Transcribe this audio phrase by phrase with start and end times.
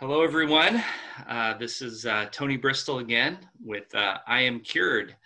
[0.00, 0.80] Hello, everyone.
[1.26, 5.16] Uh, this is uh, Tony Bristol again with uh, I Am Cured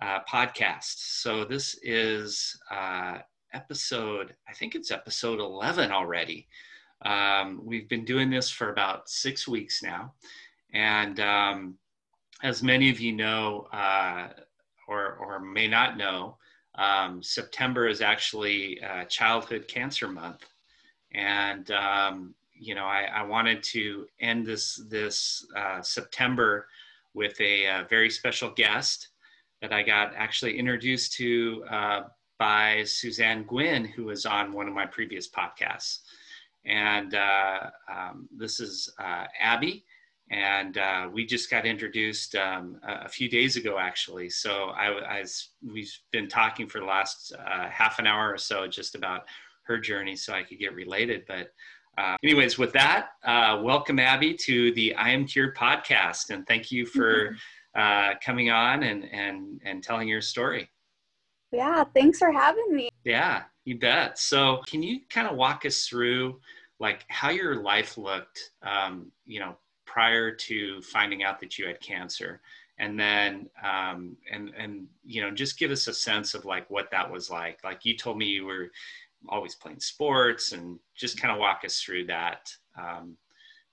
[0.00, 1.20] uh, podcast.
[1.20, 3.18] So, this is uh,
[3.52, 6.48] episode, I think it's episode 11 already.
[7.04, 10.14] Um, we've been doing this for about six weeks now.
[10.72, 11.74] And um,
[12.42, 14.28] as many of you know, uh,
[14.88, 16.38] or, or may not know,
[16.76, 18.80] um, September is actually
[19.10, 20.46] Childhood Cancer Month.
[21.12, 26.66] And um, you know, I, I, wanted to end this this uh, September
[27.14, 29.08] with a, a, uh, very special guest
[29.62, 32.00] that I got actually introduced to uh,
[32.38, 36.00] by Suzanne Gwynn, who was on one of my previous podcasts.
[36.66, 39.84] And uh, um, this is uh, Abby,
[40.30, 44.28] and uh, we just got introduced um, a, a, few days ago, actually.
[44.28, 45.24] So I, I
[45.66, 47.32] we've been talking for the last
[47.70, 49.22] half an hour or so just about
[49.62, 51.54] her journey, so I could get related, but.
[51.98, 56.70] Uh, anyways, with that, uh, welcome Abby to the I Am Cured podcast, and thank
[56.70, 57.36] you for
[57.76, 60.70] uh, coming on and and and telling your story.
[61.52, 62.90] Yeah, thanks for having me.
[63.04, 64.18] Yeah, you bet.
[64.18, 66.40] So, can you kind of walk us through
[66.78, 71.80] like how your life looked, um, you know, prior to finding out that you had
[71.80, 72.40] cancer?
[72.80, 76.90] and then um, and and you know just give us a sense of like what
[76.90, 78.70] that was like like you told me you were
[79.28, 83.16] always playing sports and just kind of walk us through that um,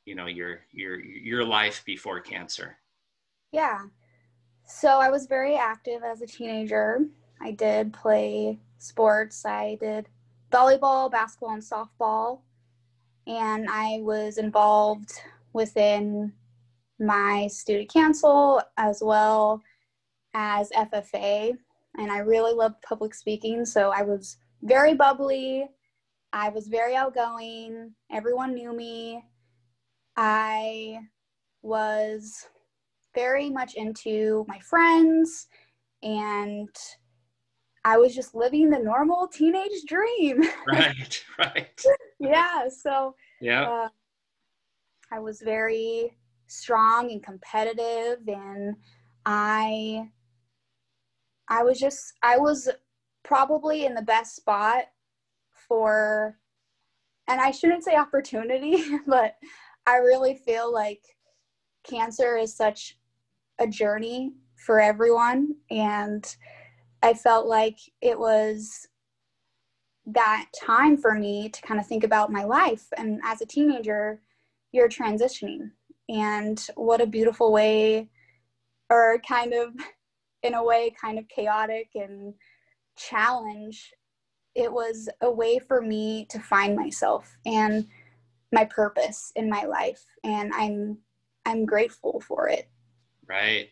[0.05, 2.77] you know your your your life before cancer.
[3.51, 3.79] Yeah.
[4.65, 7.05] So i was very active as a teenager.
[7.41, 9.45] I did play sports.
[9.45, 10.09] I did
[10.51, 12.39] volleyball basketball and softball.
[13.27, 15.11] And i was involved
[15.53, 16.33] within
[16.99, 19.61] my student council as well
[20.33, 21.55] as ffa
[21.97, 25.67] and i really loved public speaking so i was very bubbly.
[26.33, 27.93] I was very outgoing.
[28.11, 29.23] Everyone knew me.
[30.15, 30.99] I
[31.61, 32.47] was
[33.15, 35.47] very much into my friends
[36.03, 36.75] and
[37.83, 40.43] I was just living the normal teenage dream.
[40.67, 41.81] Right, right.
[42.19, 43.63] yeah, so yeah.
[43.69, 43.89] Uh,
[45.11, 46.17] I was very
[46.47, 48.75] strong and competitive and
[49.25, 50.09] I
[51.49, 52.69] I was just I was
[53.27, 54.85] probably in the best spot
[55.67, 56.37] for
[57.29, 59.35] and I shouldn't say opportunity, but
[59.85, 61.01] I really feel like
[61.83, 62.97] cancer is such
[63.59, 64.31] a journey
[64.65, 65.55] for everyone.
[65.69, 66.25] And
[67.03, 68.87] I felt like it was
[70.05, 72.85] that time for me to kind of think about my life.
[72.95, 74.21] And as a teenager
[74.71, 75.71] you're transitioning.
[76.09, 78.09] And what a beautiful way
[78.89, 79.73] or kind of
[80.43, 82.33] in a way kind of chaotic and
[82.97, 83.93] challenge,
[84.55, 87.87] it was a way for me to find myself and
[88.51, 90.03] my purpose in my life.
[90.23, 90.97] And I'm
[91.45, 92.69] I'm grateful for it.
[93.27, 93.69] Right.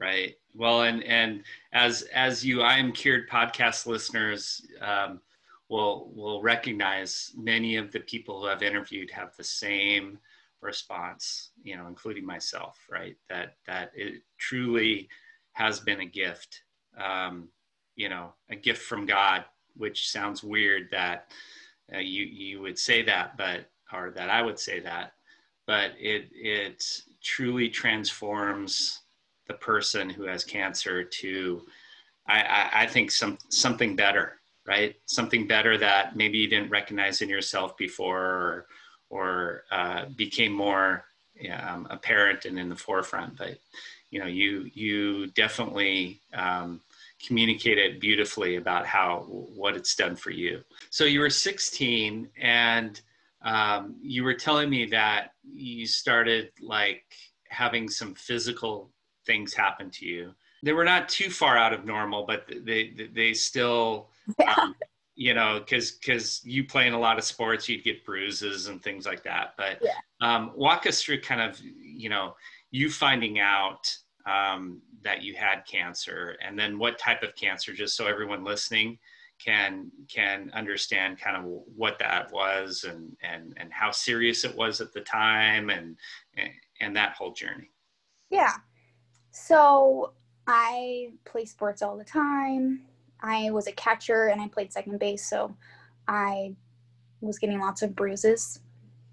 [0.00, 0.36] Right.
[0.54, 1.42] Well, and and
[1.72, 5.20] as as you I am cured podcast listeners um,
[5.68, 10.18] will will recognize many of the people who I've interviewed have the same
[10.62, 13.16] response, you know, including myself, right?
[13.28, 15.08] That that it truly
[15.52, 16.62] has been a gift.
[16.98, 17.48] Um,
[18.00, 19.44] you know a gift from God,
[19.76, 21.30] which sounds weird that
[21.94, 25.12] uh, you you would say that, but or that I would say that,
[25.66, 26.82] but it it
[27.22, 29.02] truly transforms
[29.48, 31.60] the person who has cancer to
[32.26, 34.96] I, I, I think some something better, right?
[35.04, 38.66] Something better that maybe you didn't recognize in yourself before or
[39.10, 41.04] or uh, became more
[41.52, 43.36] um, apparent and in the forefront.
[43.36, 43.58] But
[44.10, 46.80] you know, you you definitely um,
[47.24, 50.62] communicated beautifully about how what it's done for you.
[50.90, 53.00] So you were 16 and
[53.42, 57.04] um, you were telling me that you started like
[57.48, 58.90] having some physical
[59.26, 60.34] things happen to you.
[60.62, 64.54] They were not too far out of normal, but they they still, yeah.
[64.58, 64.74] um,
[65.14, 69.06] you know, because because you playing a lot of sports, you'd get bruises and things
[69.06, 69.54] like that.
[69.56, 69.92] But yeah.
[70.20, 72.36] um, walk us through kind of you know
[72.70, 73.96] you finding out
[74.26, 76.36] um, that you had cancer?
[76.44, 78.98] And then what type of cancer just so everyone listening
[79.42, 81.44] can can understand kind of
[81.74, 85.96] what that was and and and how serious it was at the time and
[86.80, 87.70] and that whole journey?
[88.30, 88.54] Yeah.
[89.30, 90.12] So
[90.46, 92.82] i play sports all the time.
[93.22, 95.54] I was a catcher and i played second base so
[96.08, 96.54] i
[97.20, 98.60] was getting lots of bruises.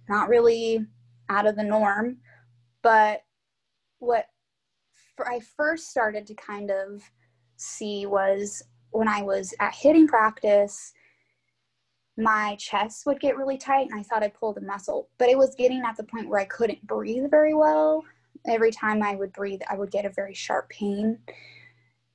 [0.09, 0.85] Not really
[1.29, 2.17] out of the norm
[2.81, 3.23] but
[3.99, 4.27] what
[5.25, 7.01] I first started to kind of
[7.55, 8.61] see was
[8.91, 10.93] when I was at hitting practice
[12.17, 15.37] my chest would get really tight and I thought I pulled a muscle, but it
[15.37, 18.03] was getting at the point where I couldn't breathe very well.
[18.47, 21.19] Every time I would breathe, I would get a very sharp pain.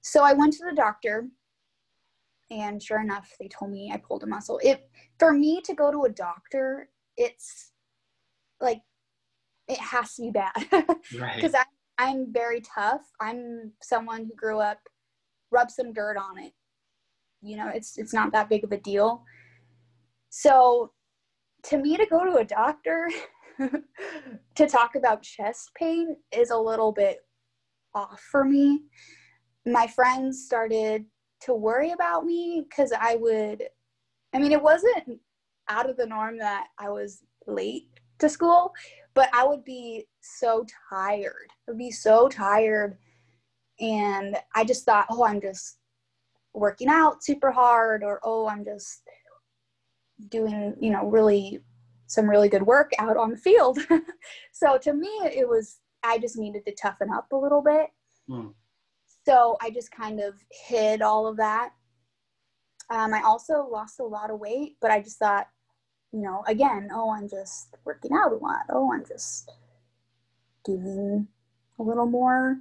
[0.00, 1.28] So I went to the doctor
[2.50, 4.60] and sure enough, they told me I pulled a muscle.
[4.62, 7.70] It for me to go to a doctor, it's
[8.60, 8.82] like
[9.68, 11.40] it has to be bad because right.
[11.98, 13.02] I'm very tough.
[13.20, 14.78] I'm someone who grew up,
[15.50, 16.52] rub some dirt on it.
[17.42, 19.24] You know, it's it's not that big of a deal.
[20.30, 20.92] So,
[21.64, 23.08] to me, to go to a doctor
[24.54, 27.18] to talk about chest pain is a little bit
[27.94, 28.82] off for me.
[29.66, 31.04] My friends started
[31.42, 33.64] to worry about me because I would,
[34.32, 35.20] I mean, it wasn't
[35.68, 37.88] out of the norm that I was late
[38.18, 38.72] to school,
[39.14, 41.48] but I would be so tired.
[41.50, 42.98] I would be so tired.
[43.80, 45.78] And I just thought, oh, I'm just
[46.54, 49.02] working out super hard, or oh, I'm just
[50.28, 51.60] doing, you know, really
[52.06, 53.78] some really good work out on the field.
[54.52, 57.86] so to me, it was, I just needed to toughen up a little bit.
[58.28, 58.52] Mm.
[59.26, 61.70] So I just kind of hid all of that.
[62.90, 65.46] Um, I also lost a lot of weight, but I just thought,
[66.12, 68.62] you know, again, oh, I'm just working out a lot.
[68.70, 69.50] Oh, I'm just
[70.64, 71.26] doing
[71.78, 72.58] a little more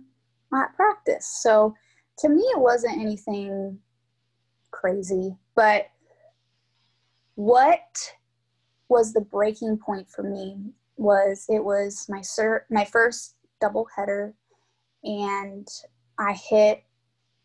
[0.53, 1.27] at practice.
[1.41, 1.75] So
[2.19, 3.79] to me, it wasn't anything
[4.71, 5.35] crazy.
[5.55, 5.89] But
[7.35, 8.13] what
[8.89, 10.57] was the breaking point for me
[10.97, 14.33] was it was my sir my first double header
[15.03, 15.67] and
[16.19, 16.83] I hit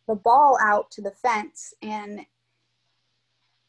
[0.08, 2.20] the ball out to the fence and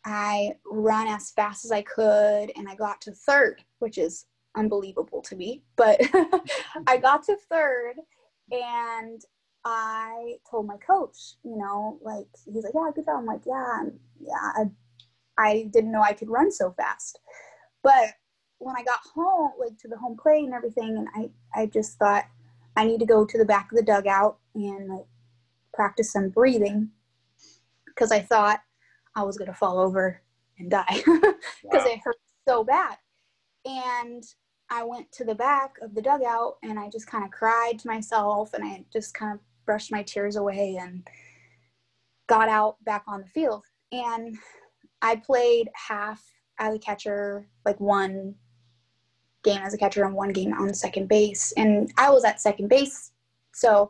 [0.08, 4.26] I run as fast as I could and I got to third, which is
[4.56, 5.64] unbelievable to me.
[5.76, 6.00] But
[6.88, 7.96] I got to third
[8.50, 9.22] and
[9.66, 13.20] I told my coach, you know, like he's like, yeah, good job.
[13.20, 13.84] I'm like, yeah,
[14.22, 14.52] yeah.
[14.56, 14.64] I,
[15.38, 17.20] I didn't know I could run so fast,
[17.84, 18.14] but
[18.60, 22.00] when I got home, like to the home plate and everything, and I, I just
[22.00, 22.26] thought
[22.76, 25.06] I need to go to the back of the dugout and like
[25.74, 26.90] practice some breathing
[27.86, 28.62] because I thought
[29.18, 30.22] I was gonna fall over
[30.60, 31.34] and die because
[31.64, 31.86] wow.
[31.86, 32.18] it hurt
[32.48, 32.98] so bad.
[33.66, 34.24] And
[34.70, 37.88] I went to the back of the dugout and I just kind of cried to
[37.88, 41.08] myself and I just kind of brushed my tears away and
[42.28, 43.64] got out back on the field.
[43.92, 44.38] And
[45.02, 46.24] I played half
[46.60, 48.36] as a catcher, like one
[49.44, 51.54] game as a catcher and one game on second base.
[51.58, 53.12] And I was at second base.
[53.54, 53.90] So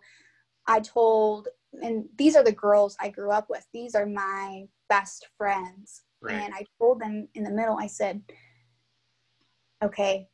[0.68, 1.50] I told,
[1.83, 6.03] and these are the girls I grew up with, these are my best friends.
[6.21, 6.35] Right.
[6.35, 8.21] And I told them in the middle, I said,
[9.83, 10.27] okay,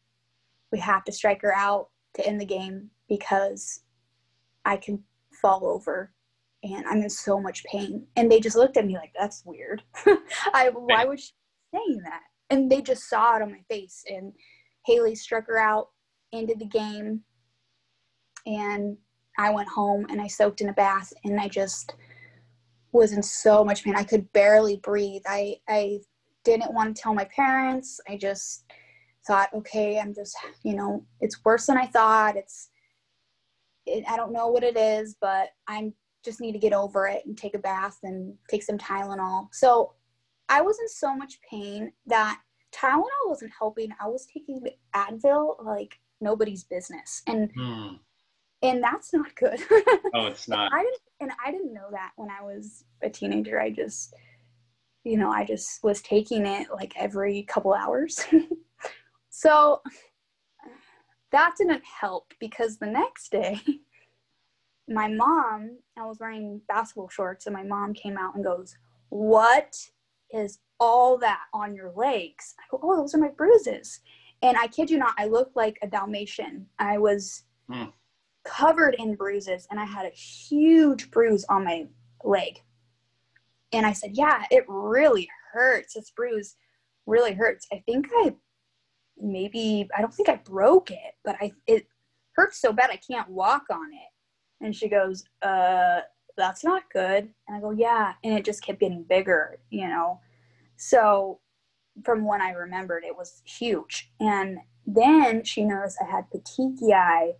[0.71, 3.81] we have to strike her out to end the game because
[4.65, 5.03] I can
[5.41, 6.11] fall over
[6.63, 8.05] and I'm in so much pain.
[8.15, 9.83] And they just looked at me like, that's weird.
[10.53, 11.33] I, why was she
[11.73, 12.21] saying that?
[12.50, 14.03] And they just saw it on my face.
[14.07, 14.31] And
[14.85, 15.89] Haley struck her out,
[16.31, 17.21] ended the game.
[18.45, 18.97] And
[19.38, 21.95] I went home and I soaked in a bath and I just
[22.94, 23.95] was in so much pain.
[23.95, 25.24] I could barely breathe.
[25.28, 26.00] I, I
[26.44, 28.00] didn't want to tell my parents.
[28.07, 28.66] I just
[29.25, 32.38] thought, okay, I'm just, you know, it's worse than I thought.
[32.38, 32.69] It's,
[33.86, 35.94] it, I don't know what it is, but I'm
[36.24, 39.50] just need to get over it and take a bath and take some Tylenol.
[39.51, 39.94] So
[40.48, 42.39] I was in so much pain that
[42.74, 43.89] Tylenol wasn't helping.
[44.00, 44.62] I was taking
[44.96, 47.24] Advil like nobody's business.
[47.28, 47.96] And hmm
[48.63, 49.60] and that's not good.
[50.13, 50.72] oh, it's not.
[50.74, 53.60] I didn't, and I didn't know that when I was a teenager.
[53.60, 54.13] I just,
[55.03, 58.24] you know, I just was taking it like every couple hours.
[59.30, 59.82] so
[61.32, 63.60] that didn't help because the next day,
[64.88, 68.77] my mom, I was wearing basketball shorts, and my mom came out and goes,
[69.10, 69.75] "What
[70.32, 74.01] is all that on your legs?" I go, "Oh, those are my bruises."
[74.42, 76.68] And I kid you not, I looked like a Dalmatian.
[76.77, 77.44] I was.
[77.72, 77.86] Hmm
[78.43, 81.88] covered in bruises and I had a huge bruise on my
[82.23, 82.62] leg.
[83.71, 85.93] And I said, Yeah, it really hurts.
[85.93, 86.55] This bruise
[87.05, 87.67] really hurts.
[87.71, 88.35] I think I
[89.17, 91.88] maybe, I don't think I broke it, but I, it
[92.35, 94.65] hurts so bad I can't walk on it.
[94.65, 96.01] And she goes, Uh,
[96.35, 97.29] that's not good.
[97.47, 98.13] And I go, Yeah.
[98.23, 100.19] And it just kept getting bigger, you know.
[100.75, 101.39] So
[102.03, 104.12] from when I remembered, it was huge.
[104.19, 107.33] And then she noticed I had petechiae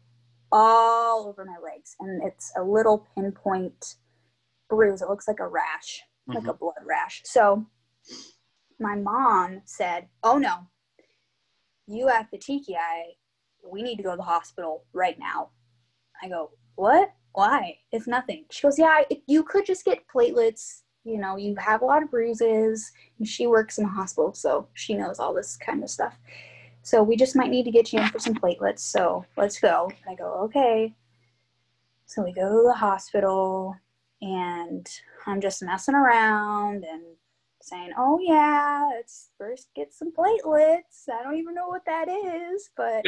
[0.54, 3.96] all over my legs and it's a little pinpoint
[4.70, 6.38] bruise it looks like a rash mm-hmm.
[6.38, 6.60] like a mm-hmm.
[6.60, 7.66] blood rash so
[8.80, 10.68] my mom said oh no
[11.88, 13.16] you have the petechiae
[13.68, 15.50] we need to go to the hospital right now
[16.22, 20.84] i go what why it's nothing she goes yeah it, you could just get platelets
[21.04, 22.92] you know, you have a lot of bruises.
[23.20, 26.18] And she works in a hospital, so she knows all this kind of stuff.
[26.84, 28.80] So we just might need to get you in for some platelets.
[28.80, 29.90] So let's go.
[29.90, 30.94] And I go, okay.
[32.06, 33.76] So we go to the hospital
[34.22, 34.88] and
[35.26, 37.04] I'm just messing around and
[37.62, 41.08] saying, oh yeah, let's first get some platelets.
[41.12, 43.06] I don't even know what that is, but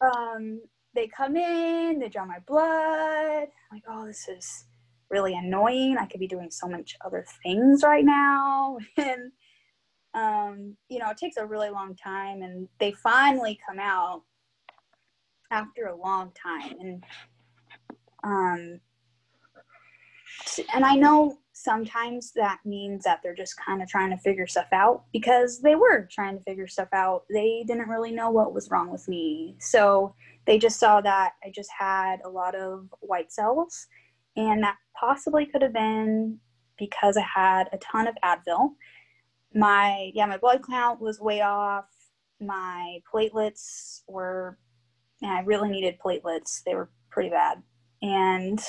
[0.06, 0.60] um,
[0.94, 3.42] they come in, they draw my blood.
[3.42, 4.66] I'm like, oh, this is
[5.10, 5.96] really annoying.
[5.98, 8.76] I could be doing so much other things right now.
[8.98, 9.32] and,
[10.16, 12.42] um, you know, it takes a really long time.
[12.42, 14.22] And they finally come out
[15.52, 16.74] after a long time.
[16.80, 17.04] And,
[18.24, 18.80] um,
[20.74, 24.66] and I know sometimes that means that they're just kind of trying to figure stuff
[24.72, 27.24] out because they were trying to figure stuff out.
[27.30, 29.56] They didn't really know what was wrong with me.
[29.58, 30.14] So
[30.46, 33.86] they just saw that I just had a lot of white cells
[34.36, 36.38] and that possibly could have been
[36.78, 38.72] because I had a ton of Advil.
[39.56, 41.88] My yeah, my blood count was way off.
[42.40, 44.58] My platelets were,
[45.22, 46.62] and I really needed platelets.
[46.62, 47.62] They were pretty bad,
[48.02, 48.60] and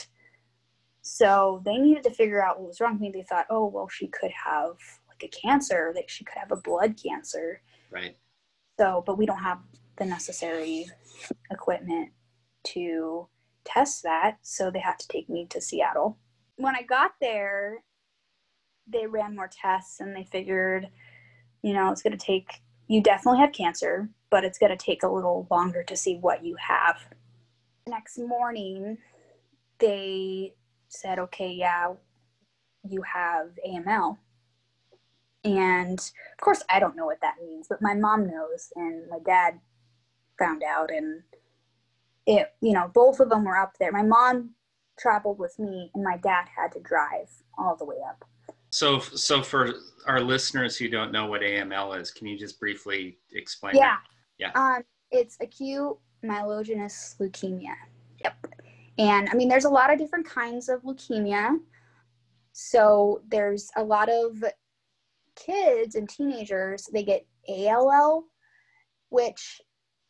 [1.02, 3.12] so they needed to figure out what was wrong with me.
[3.14, 4.78] They thought, oh well, she could have
[5.10, 5.92] like a cancer.
[5.94, 7.62] That she could have a blood cancer.
[7.92, 8.16] Right.
[8.80, 9.60] So, but we don't have
[9.98, 10.86] the necessary
[11.52, 12.12] equipment
[12.68, 13.28] to
[13.66, 16.18] test that, so they had to take me to Seattle.
[16.56, 17.84] When I got there,
[18.88, 20.88] they ran more tests and they figured,
[21.62, 25.04] you know, it's going to take, you definitely have cancer, but it's going to take
[25.04, 26.98] a little longer to see what you have.
[27.88, 28.98] Next morning,
[29.80, 30.54] they
[30.90, 31.94] said, okay, yeah,
[32.88, 34.18] you have AML.
[35.44, 39.20] And of course, I don't know what that means, but my mom knows, and my
[39.24, 39.60] dad
[40.38, 41.24] found out, and
[42.28, 44.52] it you know both of them were up there my mom
[45.00, 48.26] traveled with me and my dad had to drive all the way up
[48.78, 49.74] so so for
[50.06, 54.54] our listeners who don't know what aml is can you just briefly explain yeah that?
[54.56, 54.76] yeah.
[54.76, 57.74] Um it's acute myelogenous leukemia.
[58.24, 58.48] Yep.
[59.00, 61.58] And i mean there's a lot of different kinds of leukemia.
[62.54, 64.44] So there's a lot of
[65.36, 68.26] kids and teenagers they get all
[69.10, 69.62] which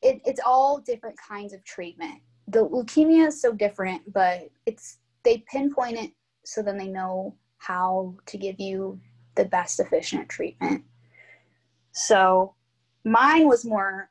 [0.01, 2.21] it, it's all different kinds of treatment.
[2.47, 6.11] The leukemia is so different, but it's they pinpoint it
[6.45, 8.99] so then they know how to give you
[9.35, 10.83] the best efficient treatment.
[11.91, 12.55] So
[13.03, 14.09] mine was more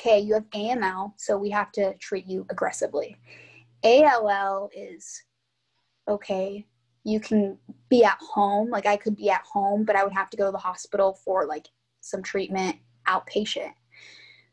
[0.00, 3.16] okay, you have AML, so we have to treat you aggressively.
[3.84, 5.22] ALL is
[6.08, 6.66] okay,
[7.04, 8.70] you can be at home.
[8.70, 11.18] Like I could be at home, but I would have to go to the hospital
[11.24, 11.68] for like
[12.00, 12.76] some treatment
[13.08, 13.72] outpatient.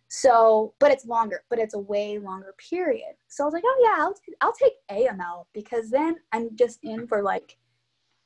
[0.07, 3.13] So, but it's longer, but it's a way longer period.
[3.27, 7.07] So I was like, oh yeah, I'll, I'll take AML because then I'm just in
[7.07, 7.57] for like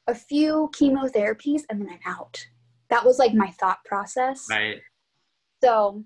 [0.07, 2.45] a few chemotherapies and then I'm out.
[2.89, 4.45] That was like my thought process.
[4.49, 4.81] Right.
[5.63, 6.03] So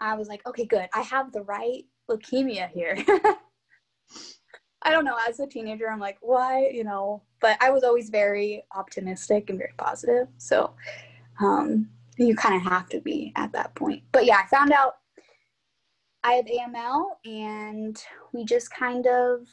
[0.00, 0.88] I was like, okay, good.
[0.94, 2.96] I have the right leukemia here.
[4.82, 5.16] I don't know.
[5.28, 7.22] As a teenager, I'm like, why, you know?
[7.40, 10.28] But I was always very optimistic and very positive.
[10.36, 10.74] So,
[11.40, 14.02] um, you kind of have to be at that point.
[14.12, 14.96] But yeah, I found out
[16.24, 19.46] I have AML and we just kind of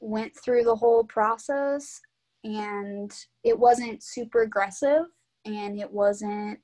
[0.00, 2.00] went through the whole process
[2.44, 3.12] and
[3.44, 5.04] it wasn't super aggressive
[5.44, 6.58] and it wasn't,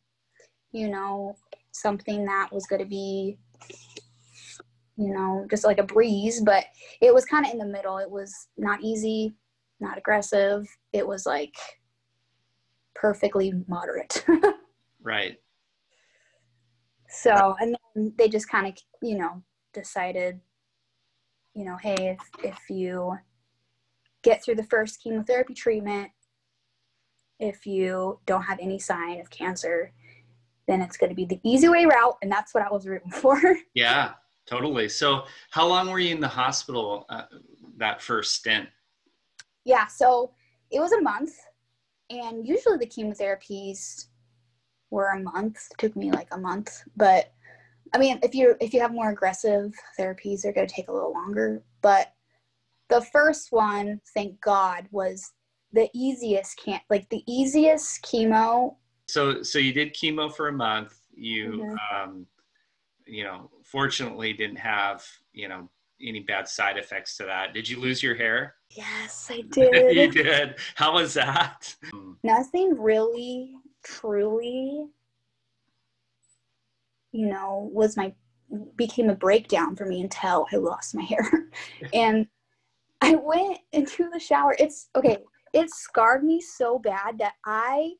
[0.72, 1.34] you know,
[1.72, 3.38] something that was going to be
[4.98, 6.64] you know, just like a breeze, but
[7.00, 7.96] it was kind of in the middle.
[7.96, 9.34] It was not easy,
[9.80, 10.66] not aggressive.
[10.92, 11.54] It was like
[12.94, 14.24] perfectly moderate.
[15.04, 15.36] Right.
[17.08, 19.42] So, and then they just kind of, you know,
[19.74, 20.40] decided,
[21.54, 23.18] you know, hey, if, if you
[24.22, 26.10] get through the first chemotherapy treatment,
[27.38, 29.92] if you don't have any sign of cancer,
[30.68, 32.16] then it's going to be the easy way route.
[32.22, 33.40] And that's what I was rooting for.
[33.74, 34.12] Yeah,
[34.46, 34.88] totally.
[34.88, 37.24] So, how long were you in the hospital uh,
[37.78, 38.68] that first stint?
[39.64, 40.32] Yeah, so
[40.70, 41.32] it was a month.
[42.10, 44.06] And usually the chemotherapies
[44.90, 45.68] were a month.
[45.70, 47.32] It took me like a month, but
[47.94, 50.92] I mean, if you if you have more aggressive therapies, they're going to take a
[50.92, 51.62] little longer.
[51.82, 52.14] But
[52.92, 55.32] the first one, thank God, was
[55.72, 58.76] the easiest can like the easiest chemo.
[59.08, 60.94] So so you did chemo for a month.
[61.14, 62.10] You mm-hmm.
[62.10, 62.26] um,
[63.06, 65.70] you know, fortunately didn't have you know
[66.00, 67.54] any bad side effects to that.
[67.54, 68.56] Did you lose your hair?
[68.70, 69.96] Yes, I did.
[69.96, 70.56] you did.
[70.74, 71.74] How was that?
[72.22, 74.86] Nothing really truly
[77.10, 78.12] you know was my
[78.76, 81.48] became a breakdown for me until i lost my hair
[81.94, 82.26] and
[83.10, 84.54] i went into the shower.
[84.58, 85.18] It's okay
[85.52, 87.92] it scarred me so bad that I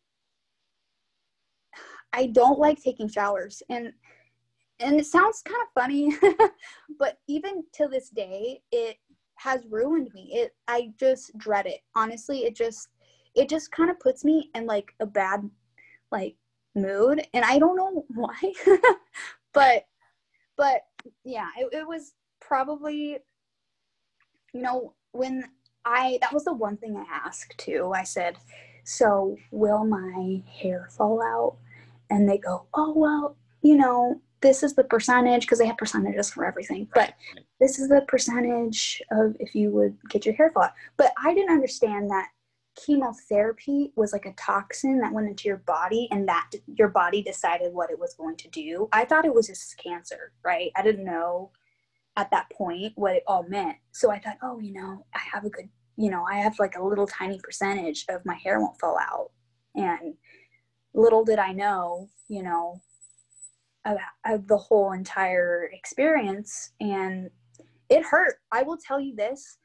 [2.12, 3.62] I don't like taking showers.
[3.68, 3.92] And
[4.80, 6.16] and it sounds kind of funny
[6.99, 8.97] but even to this day it
[9.37, 10.30] has ruined me.
[10.32, 11.80] It I just dread it.
[11.94, 12.88] Honestly it just
[13.35, 15.49] it just kind of puts me in like a bad
[16.11, 16.37] like
[16.75, 17.26] mood.
[17.35, 18.38] And I don't know why
[19.52, 19.87] but
[20.56, 20.82] but
[21.25, 23.18] yeah it, it was probably
[24.52, 25.44] you know when
[25.85, 27.92] I that was the one thing I asked too.
[27.94, 28.37] I said,
[28.85, 31.56] "So will my hair fall out?"
[32.11, 36.30] And they go, "Oh well, you know, this is the percentage because they have percentages
[36.30, 36.88] for everything.
[36.94, 37.14] But
[37.61, 41.35] this is the percentage of if you would get your hair fall out." But I
[41.35, 42.28] didn't understand that
[42.75, 47.75] chemotherapy was like a toxin that went into your body and that your body decided
[47.75, 48.88] what it was going to do.
[48.92, 50.71] I thought it was just cancer, right?
[50.75, 51.50] I didn't know
[52.16, 53.76] at that point what it all meant.
[53.92, 56.76] So I thought, oh, you know, I have a good, you know, I have like
[56.76, 59.31] a little tiny percentage of my hair won't fall out.
[59.75, 60.14] And
[60.95, 62.81] little did I know, you know,
[63.85, 66.73] of, of the whole entire experience.
[66.81, 67.31] And
[67.88, 68.37] it hurt.
[68.50, 69.59] I will tell you this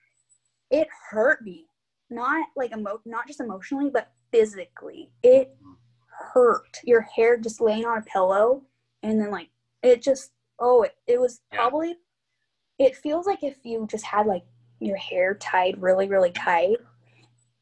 [0.69, 1.65] it hurt me.
[2.09, 5.11] Not like emo- not just emotionally, but physically.
[5.23, 5.55] It
[6.33, 6.77] hurt.
[6.83, 8.63] Your hair just laying on a pillow
[9.03, 9.49] and then like
[9.83, 11.59] it just oh it, it was yeah.
[11.59, 11.95] probably
[12.79, 14.43] it feels like if you just had like
[14.79, 16.77] your hair tied really really tight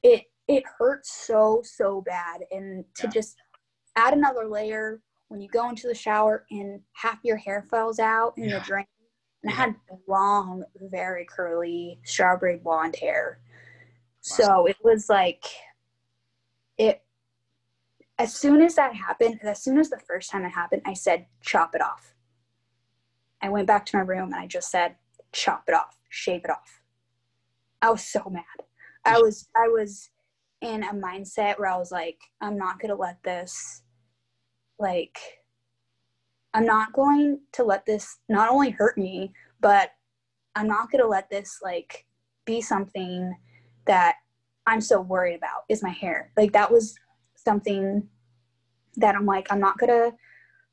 [0.04, 3.12] it it hurts so so bad and to yeah.
[3.12, 3.38] just
[3.96, 8.34] add another layer when you go into the shower and half your hair falls out
[8.38, 8.60] in yeah.
[8.60, 8.86] the drain
[9.44, 9.58] and yeah.
[9.58, 9.76] i had
[10.08, 14.20] long very curly strawberry blonde hair wow.
[14.22, 15.46] so it was like
[16.78, 17.02] it
[18.20, 21.26] as soon as that happened as soon as the first time it happened i said
[21.42, 22.14] chop it off
[23.42, 24.96] i went back to my room and i just said
[25.36, 26.82] chop it off, shave it off.
[27.82, 28.44] I was so mad.
[29.04, 30.10] I was I was
[30.62, 33.84] in a mindset where I was like, I'm not gonna let this
[34.80, 35.20] like
[36.54, 39.92] I'm not going to let this not only hurt me, but
[40.56, 42.06] I'm not gonna let this like
[42.46, 43.36] be something
[43.86, 44.16] that
[44.66, 46.32] I'm so worried about is my hair.
[46.38, 46.96] Like that was
[47.36, 48.08] something
[48.96, 50.14] that I'm like, I'm not gonna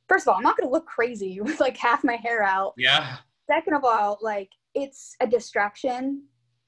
[0.09, 2.75] first of all, I'm not gonna look crazy with like half my hair out.
[2.79, 6.24] Yeah second of all, like it's a distraction.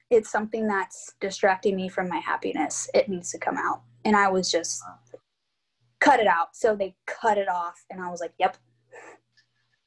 [0.09, 2.89] It's something that's distracting me from my happiness.
[2.93, 3.81] It needs to come out.
[4.03, 4.83] And I was just
[5.99, 6.55] cut it out.
[6.55, 8.57] So they cut it off and I was like, Yep.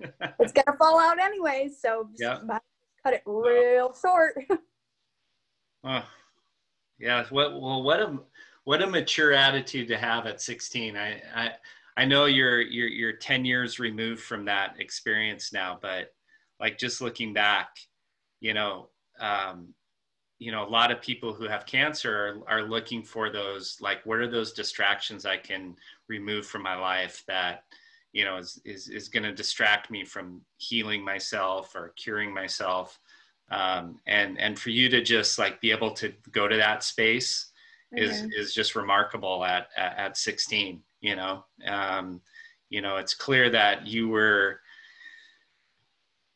[0.41, 1.71] it's gonna fall out anyway.
[1.77, 2.41] So yeah.
[3.05, 4.35] cut it real short.
[6.99, 7.25] Yeah.
[7.31, 8.19] What well what a
[8.65, 10.97] what a mature attitude to have at 16.
[10.97, 11.51] I I
[11.97, 16.13] I know you're you're you're 10 years removed from that experience now, but
[16.61, 17.77] like just looking back,
[18.41, 18.89] you know,
[19.21, 19.75] um,
[20.39, 24.05] you know, a lot of people who have cancer are, are looking for those, like,
[24.07, 25.75] what are those distractions I can
[26.09, 27.65] remove from my life that,
[28.13, 33.01] you know, is, is, is going to distract me from healing myself or curing myself.
[33.51, 37.51] Um, and, and for you to just like be able to go to that space
[37.93, 38.05] mm-hmm.
[38.05, 42.21] is, is just remarkable at, at, at 16, you know, um,
[42.71, 44.61] you know, it's clear that you were,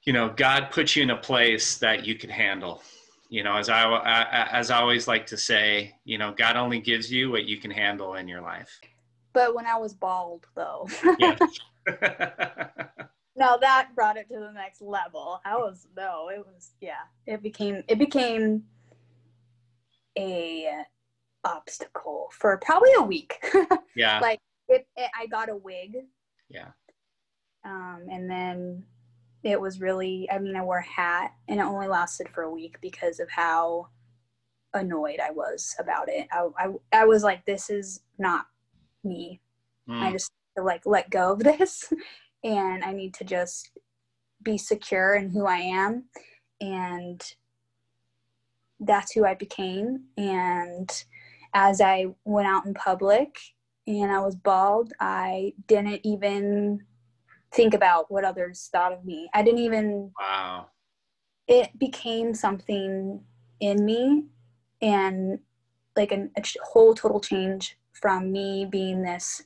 [0.05, 2.83] you know god put you in a place that you could handle.
[3.29, 6.81] You know as I, I, as i always like to say you know god only
[6.81, 8.81] gives you what you can handle in your life.
[9.33, 10.89] But when i was bald though.
[11.19, 11.39] Yeah.
[13.37, 15.41] no that brought it to the next level.
[15.45, 18.65] I was no it was yeah it became it became
[20.19, 20.85] a
[21.45, 23.43] obstacle for probably a week.
[23.95, 24.21] Yeah.
[24.21, 25.97] Like it, it, i got a wig.
[26.49, 26.69] Yeah.
[27.65, 28.85] Um and then
[29.43, 32.51] it was really i mean i wore a hat and it only lasted for a
[32.51, 33.89] week because of how
[34.75, 38.47] annoyed i was about it i, I, I was like this is not
[39.05, 39.41] me
[39.89, 40.01] mm.
[40.01, 41.93] i just like let go of this
[42.45, 43.71] and i need to just
[44.43, 46.05] be secure in who i am
[46.61, 47.23] and
[48.81, 51.05] that's who i became and
[51.55, 53.39] as i went out in public
[53.87, 56.83] and i was bald i didn't even
[57.55, 59.29] think about what others thought of me.
[59.35, 60.11] I didn't even.
[60.19, 60.69] Wow.
[61.49, 63.21] It became something
[63.61, 64.25] in me
[64.81, 65.39] and
[65.97, 69.43] like a, a whole total change from me being this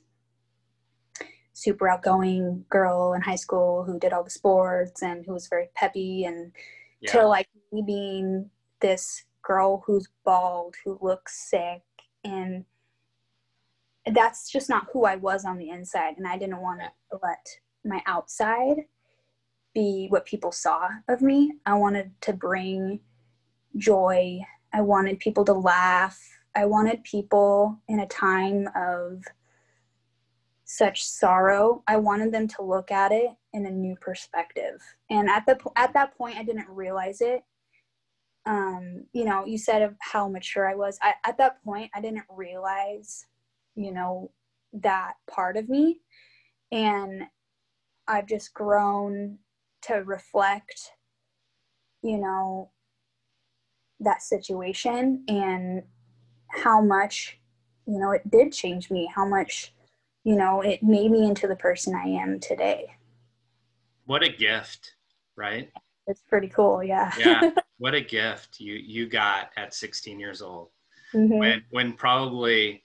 [1.53, 5.69] super outgoing girl in high school who did all the sports and who was very
[5.75, 6.53] peppy and
[7.01, 7.12] yeah.
[7.12, 11.83] to like me being this girl who's bald who looks sick
[12.25, 12.64] and
[14.14, 17.47] that's just not who I was on the inside and I didn't want to let
[17.87, 18.85] my outside
[19.75, 21.53] be what people saw of me.
[21.66, 23.01] I wanted to bring
[23.77, 24.40] joy.
[24.72, 26.18] I wanted people to laugh.
[26.55, 29.22] I wanted people in a time of
[30.64, 31.83] such sorrow.
[31.87, 34.81] I wanted them to look at it in a new perspective.
[35.11, 37.42] And at the at that point, I didn't realize it.
[38.46, 40.99] Um, you know, you said of how mature I was.
[41.03, 43.27] I, at that point, I didn't realize,
[43.75, 44.31] you know,
[44.72, 46.01] that part of me,
[46.72, 47.25] and
[48.09, 49.38] I've just grown
[49.83, 50.92] to reflect,
[52.03, 52.71] you know,
[54.01, 55.83] that situation and
[56.49, 57.38] how much,
[57.87, 59.11] you know, it did change me.
[59.14, 59.73] How much
[60.27, 62.97] you know, it made me into the person I am today.
[64.07, 64.97] What a gift,
[65.37, 65.71] right?
[66.09, 67.12] It's pretty cool, yeah.
[67.16, 70.71] yeah, what a gift you you got at 16 years old.
[71.14, 71.38] Mm-hmm.
[71.38, 72.83] When when probably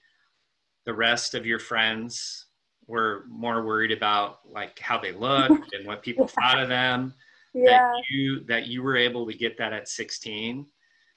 [0.85, 2.45] the rest of your friends
[2.91, 6.49] were more worried about like how they looked and what people yeah.
[6.49, 7.13] thought of them.
[7.53, 7.91] Yeah.
[7.93, 10.65] That you that you were able to get that at 16.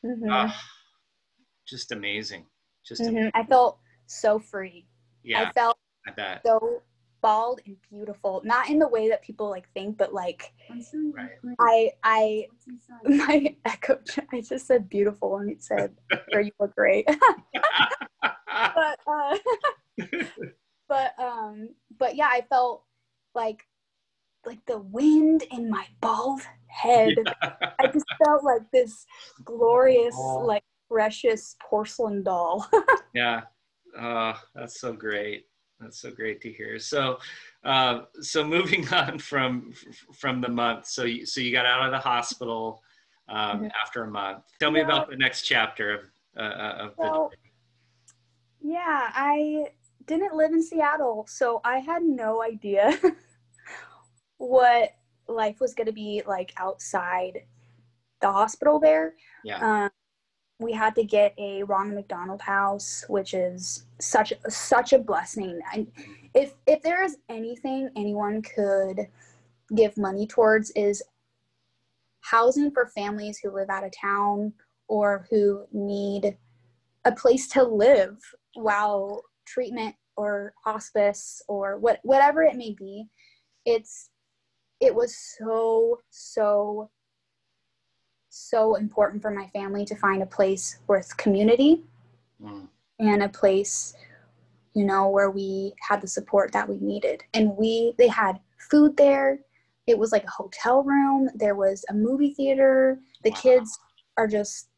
[0.05, 0.31] Mm-hmm.
[0.31, 0.53] Uh,
[1.67, 2.47] just amazing.
[2.87, 3.11] Just mm-hmm.
[3.11, 3.33] amazing.
[3.35, 4.87] I felt so free.
[5.23, 5.49] Yeah.
[5.49, 6.39] I felt I.
[6.45, 6.83] So
[7.23, 8.43] bald and beautiful.
[8.45, 10.53] Not in the way that people like think, but like
[11.15, 11.31] right.
[11.59, 12.47] I I
[13.05, 13.99] my echo
[14.33, 15.95] I just said beautiful and it said
[16.33, 17.07] you look great.
[18.53, 19.39] but uh
[20.89, 22.85] but um but yeah, I felt
[23.35, 23.65] like
[24.47, 27.15] like the wind in my bald head.
[27.27, 27.53] Yeah.
[27.81, 29.07] I just felt like this
[29.45, 30.39] glorious, oh.
[30.39, 32.69] like precious porcelain doll.
[33.15, 33.43] yeah.
[33.99, 35.45] Oh, that's so great.
[35.81, 36.79] That's so great to hear.
[36.79, 37.19] So,
[37.65, 39.73] uh, so moving on from
[40.13, 40.87] from the month.
[40.87, 42.83] So, you, so you got out of the hospital
[43.29, 43.67] um, mm-hmm.
[43.83, 44.45] after a month.
[44.61, 44.87] Tell me yeah.
[44.87, 46.01] about the next chapter of
[46.37, 47.37] uh, uh of the.
[48.61, 49.67] yeah, I
[50.07, 52.99] didn't live in Seattle, so I had no idea
[54.39, 54.91] what
[55.29, 57.41] life was going to be like outside
[58.21, 59.15] the hospital there.
[59.45, 59.85] Yeah.
[59.85, 59.91] Um,
[60.61, 65.61] we had to get a Ronald McDonald House, which is such such a blessing.
[65.73, 65.91] And
[66.35, 69.09] if if there is anything anyone could
[69.75, 71.03] give money towards is
[72.21, 74.53] housing for families who live out of town
[74.89, 76.37] or who need
[77.05, 78.17] a place to live
[78.55, 83.07] while treatment or hospice or what whatever it may be.
[83.65, 84.11] It's
[84.81, 86.91] it was so so
[88.29, 91.83] so important for my family to find a place with community
[92.43, 92.67] mm.
[92.99, 93.95] and a place
[94.75, 98.97] you know where we had the support that we needed and we they had food
[98.97, 99.39] there
[99.87, 103.41] it was like a hotel room there was a movie theater the wow.
[103.41, 103.79] kids
[104.17, 104.69] are just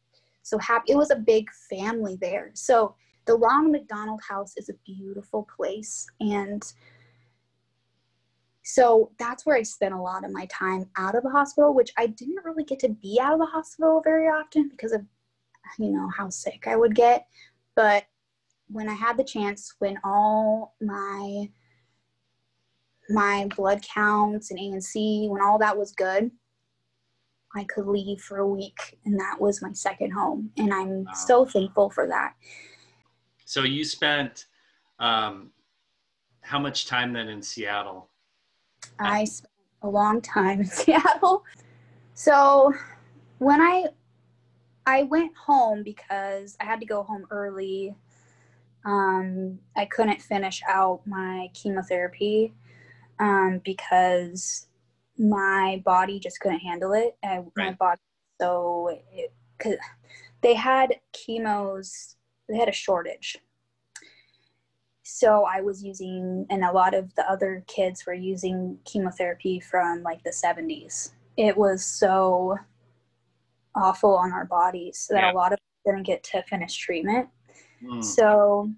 [0.43, 2.95] so happy it was a big family there so
[3.27, 6.73] the ronald mcdonald house is a beautiful place and
[8.67, 11.93] so that's where I spent a lot of my time out of the hospital, which
[11.97, 15.05] I didn't really get to be out of the hospital very often because of,
[15.79, 17.27] you know, how sick I would get.
[17.77, 18.03] But
[18.67, 21.49] when I had the chance, when all my
[23.09, 26.29] my blood counts and ANC, when all that was good,
[27.55, 31.13] I could leave for a week, and that was my second home, and I'm wow.
[31.13, 32.33] so thankful for that.
[33.47, 34.47] So you spent
[34.99, 35.51] um,
[36.41, 38.09] how much time then in Seattle?
[38.99, 41.45] I spent a long time in Seattle.
[42.13, 42.73] So
[43.37, 43.85] when I
[44.85, 47.95] I went home because I had to go home early.
[48.83, 52.53] Um, I couldn't finish out my chemotherapy
[53.19, 54.67] um, because
[55.17, 57.15] my body just couldn't handle it.
[57.23, 57.47] I, right.
[57.55, 58.01] My body
[58.41, 59.75] so it, cause
[60.41, 62.16] they had chemos.
[62.47, 63.37] They had a shortage.
[65.03, 70.03] So i was using and a lot of the other kids were using chemotherapy from
[70.03, 72.57] like the 70s it was so
[73.73, 75.31] awful on our bodies that yeah.
[75.31, 77.29] a lot of them didn't get to finish treatment.
[77.81, 78.03] Mm.
[78.03, 78.69] so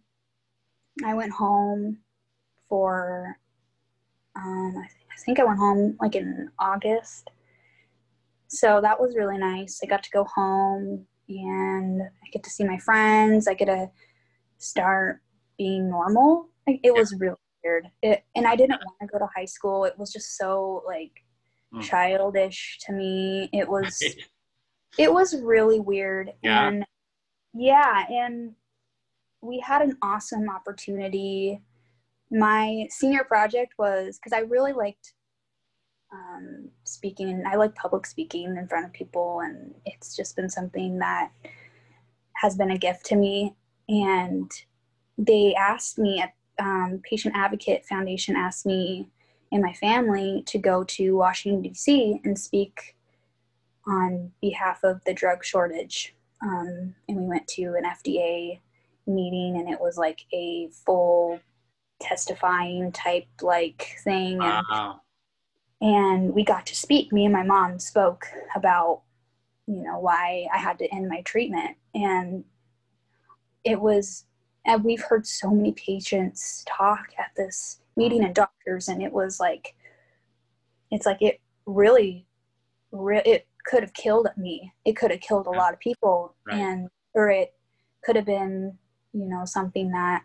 [1.03, 1.97] i went home
[2.67, 3.35] for
[4.35, 7.31] um, I, th- I think i went home like in august.
[8.49, 9.79] So that was really nice.
[9.83, 13.89] I got to go home and i get to see my friends i get to
[14.59, 15.21] start
[15.59, 16.49] being normal.
[16.67, 16.99] Like, it yeah.
[16.99, 17.87] was really weird.
[18.01, 19.85] It, and I didn't want to go to high school.
[19.85, 21.11] It was just so like
[21.73, 21.81] mm.
[21.81, 23.49] childish to me.
[23.53, 24.01] It was
[24.97, 26.31] it was really weird.
[26.41, 26.67] Yeah.
[26.67, 26.85] And
[27.53, 28.53] yeah, and
[29.41, 31.61] we had an awesome opportunity.
[32.31, 35.13] My senior project was because I really liked
[36.11, 40.49] um, speaking and I like public speaking in front of people, and it's just been
[40.49, 41.31] something that
[42.33, 43.55] has been a gift to me.
[43.87, 44.51] And
[45.17, 49.09] they asked me at um, Patient Advocate Foundation asked me
[49.51, 52.21] and my family to go to Washington D.C.
[52.23, 52.95] and speak
[53.87, 56.15] on behalf of the drug shortage.
[56.41, 58.59] Um, and we went to an FDA
[59.07, 61.39] meeting and it was like a full
[61.99, 64.65] testifying type like thing and.
[65.81, 67.11] And we got to speak.
[67.11, 69.01] Me and my mom spoke about
[69.67, 71.77] you know why i had to end my treatment.
[71.93, 72.43] And
[73.63, 74.25] it was
[74.65, 79.39] and we've heard so many patients talk at this meeting and doctors and it was
[79.39, 79.75] like
[80.91, 82.25] it's like it really
[82.91, 84.73] re- it could have killed me.
[84.85, 86.35] It could have killed a lot of people.
[86.45, 86.57] Right.
[86.57, 87.53] and or it
[88.03, 88.77] could have been
[89.13, 90.23] you know something that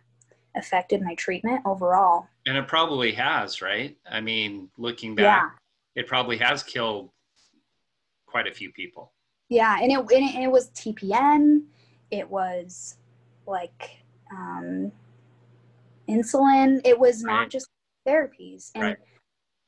[0.56, 3.96] affected my treatment overall And it probably has, right?
[4.10, 5.48] I mean, looking back, yeah
[5.96, 7.10] it probably has killed
[8.26, 9.12] quite a few people.
[9.48, 11.62] yeah and it, and it, and it was tpn
[12.10, 12.96] it was
[13.46, 14.90] like um,
[16.08, 17.50] insulin it was not Right.
[17.50, 17.68] just
[18.06, 18.96] therapies and Right.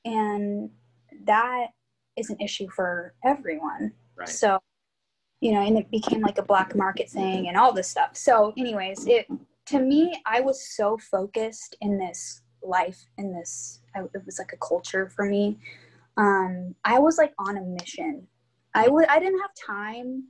[0.04, 0.70] and
[1.24, 1.68] that
[2.16, 4.28] is an issue for everyone Right.
[4.28, 4.58] so
[5.40, 8.52] you know and it became like a black market thing and all this stuff so
[8.56, 9.26] anyways it
[9.66, 14.52] to me i was so focused in this life in this I, it was like
[14.52, 15.58] a culture for me
[16.16, 18.26] um i was like on a mission
[18.74, 20.24] i would i didn't have time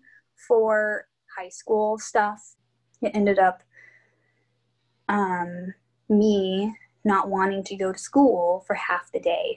[0.48, 2.56] for high school stuff
[3.02, 3.62] it ended up
[5.08, 5.74] um
[6.08, 9.56] me not wanting to go to school for half the day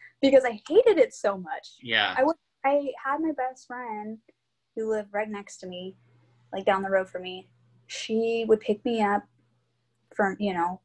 [0.20, 2.14] because i hated it so much yeah.
[2.16, 2.24] I.
[2.64, 4.18] I had my best friend
[4.76, 5.96] who lived right next to me,
[6.52, 7.48] like down the road from me.
[7.92, 9.24] She would pick me up
[10.14, 10.80] from you know,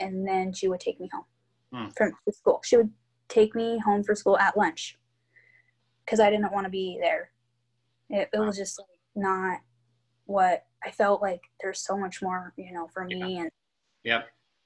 [0.00, 1.24] and then she would take me home
[1.72, 1.90] Hmm.
[1.96, 2.60] from school.
[2.64, 2.92] She would
[3.28, 4.98] take me home for school at lunch
[6.04, 7.30] because I didn't want to be there.
[8.10, 9.60] It, it was just like not
[10.24, 11.42] what I felt like.
[11.60, 13.50] There's so much more, you know, for me, and
[14.04, 14.22] yeah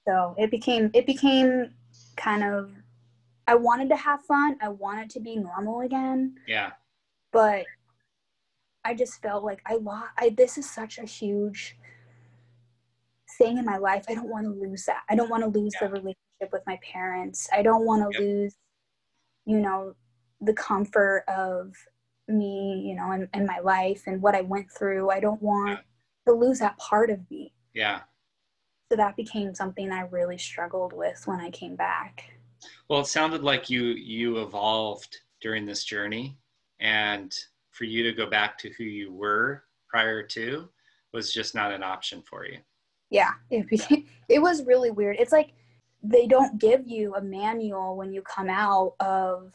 [0.06, 1.74] so it became it became
[2.16, 2.72] kind of.
[3.48, 4.56] I wanted to have fun.
[4.62, 6.72] I wanted to be normal again Yeah.
[7.32, 7.66] but
[8.84, 10.10] I just felt like I lost.
[10.16, 11.76] I this is such a huge
[13.42, 14.04] thing in my life.
[14.08, 15.02] I don't want to lose that.
[15.08, 15.88] I don't want to lose Yeah.
[15.88, 17.48] the relationship with my parents.
[17.52, 18.28] I don't want to Yep.
[18.28, 18.56] lose,
[19.44, 19.94] you know,
[20.40, 21.74] the comfort of
[22.28, 25.10] me, you know, and, and my life and what I went through.
[25.10, 25.80] I don't want
[26.26, 27.52] to lose that part of me.
[27.74, 28.02] Yeah.
[28.90, 32.38] So that became something I really struggled with when I came back.
[32.88, 36.38] Well, it sounded like you you evolved during this journey,
[36.78, 37.36] and
[37.70, 40.68] for you to go back to who you were prior to
[41.12, 42.58] was just not an option for you.
[43.12, 43.30] Yeah.
[43.50, 45.16] It, became, it was really weird.
[45.20, 45.52] It's like
[46.02, 49.52] they don't give you a manual when you come out of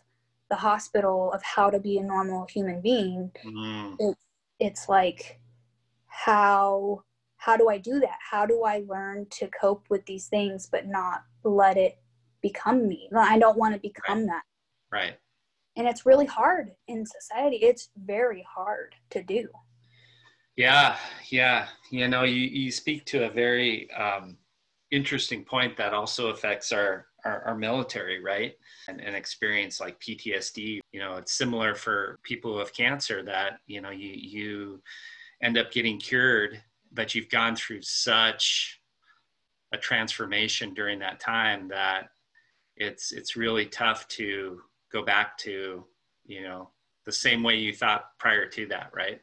[0.49, 3.31] the hospital of how to be a normal human being.
[3.45, 4.23] Mm, it's
[4.59, 5.39] it's like
[6.07, 7.03] how
[7.35, 8.17] how do i do that?
[8.31, 11.99] How do i learn to cope with these things but not let it
[12.41, 13.09] become me?
[13.15, 14.43] I don't want to become that.
[14.89, 15.15] Right.
[15.75, 17.57] and it's really hard in society.
[17.57, 19.49] It's very hard to do
[20.57, 20.97] Yeah,
[21.29, 21.67] yeah.
[21.91, 24.37] You know, you, you speak to a very um,
[24.91, 28.55] interesting point that also affects our, our, our military, right?
[28.87, 33.59] And an experience like PTSD, you know, it's similar for people who have cancer that,
[33.67, 34.81] you know, you, you
[35.43, 36.59] end up getting cured,
[36.91, 38.81] but you've gone through such
[39.73, 42.09] a transformation during that time that
[42.77, 44.59] it's, it's really tough to
[44.91, 45.85] go back to,
[46.25, 46.71] you know,
[47.05, 49.21] the same way you thought prior to that, right?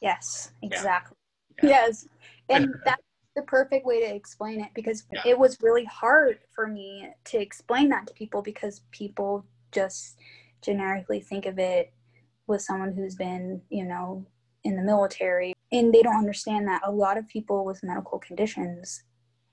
[0.00, 1.16] Yes, exactly.
[1.62, 1.68] Yeah.
[1.70, 2.06] Yes.
[2.48, 3.02] And that's
[3.36, 5.22] the perfect way to explain it because Yeah.
[5.26, 10.18] it was really hard for me to explain that to people because people just
[10.62, 11.92] generically think of it
[12.46, 14.24] with someone who's been, you know,
[14.64, 19.04] in the military and they don't understand that a lot of people with medical conditions,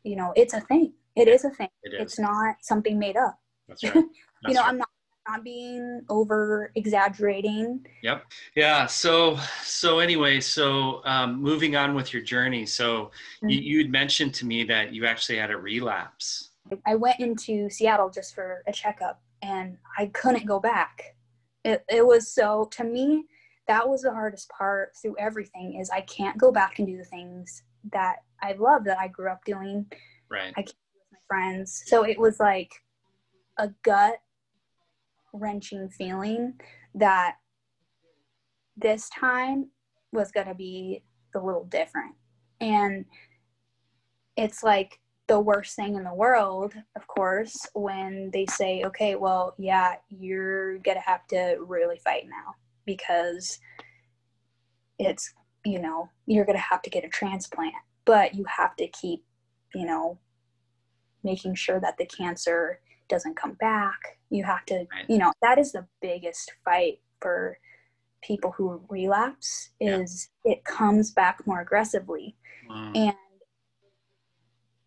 [0.03, 0.93] you know, it's a thing.
[1.15, 1.69] It is a thing.
[1.83, 2.01] It is.
[2.01, 3.39] It's not something made up.
[3.67, 3.95] That's right.
[4.47, 4.69] you know, right.
[4.69, 4.89] I'm not
[5.27, 7.85] not being over exaggerating.
[8.03, 8.25] Yep.
[8.55, 8.85] Yeah.
[8.85, 12.65] So so anyway, so um, moving on with your journey.
[12.65, 13.11] So
[13.41, 16.51] you, you had mentioned to me that you actually had a relapse.
[16.85, 21.15] I went into Seattle just for a checkup and I couldn't go back.
[21.63, 23.25] It, it was so, to me,
[23.67, 27.03] that was the hardest part through everything is I can't go back and do the
[27.03, 29.85] things that I love that I grew up doing
[30.29, 30.53] Right.
[30.55, 31.83] I can't do with my friends.
[31.85, 32.71] So it was like
[33.57, 34.19] a gut
[35.35, 36.53] wrenching feeling
[36.93, 37.35] that
[38.77, 39.69] this time
[40.11, 41.03] was going to be
[41.35, 42.15] a little different.
[42.61, 43.05] And
[44.37, 49.55] it's like the worst thing in the world, of course, when they say, okay, well,
[49.57, 52.53] yeah, you're going to have to really fight now
[52.85, 53.59] because
[54.99, 55.33] it's,
[55.65, 57.73] you know, you're going to have to get a transplant,
[58.05, 59.23] but you have to keep,
[59.73, 60.19] you know,
[61.23, 64.17] making sure that the cancer doesn't come back.
[64.29, 65.05] You have to, Right.
[65.07, 67.57] you know, that is the biggest fight for
[68.21, 69.97] people who relapse Yeah.
[69.99, 72.35] is it comes back more aggressively
[72.67, 73.15] Mm, and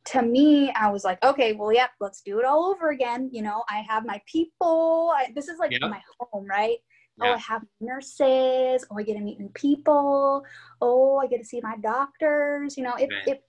[0.07, 3.29] to me, I was like, okay, well, yep, let's do it all over again.
[3.31, 5.13] You know, I have my people.
[5.15, 5.83] I, this is like yep.
[5.83, 6.79] my home, right?
[7.19, 7.31] Yeah.
[7.31, 8.87] Oh, I have nurses.
[8.91, 10.45] Oh, I get to meet new people.
[10.81, 12.77] Oh, I get to see my doctors.
[12.79, 13.29] You know, it, right.
[13.29, 13.45] it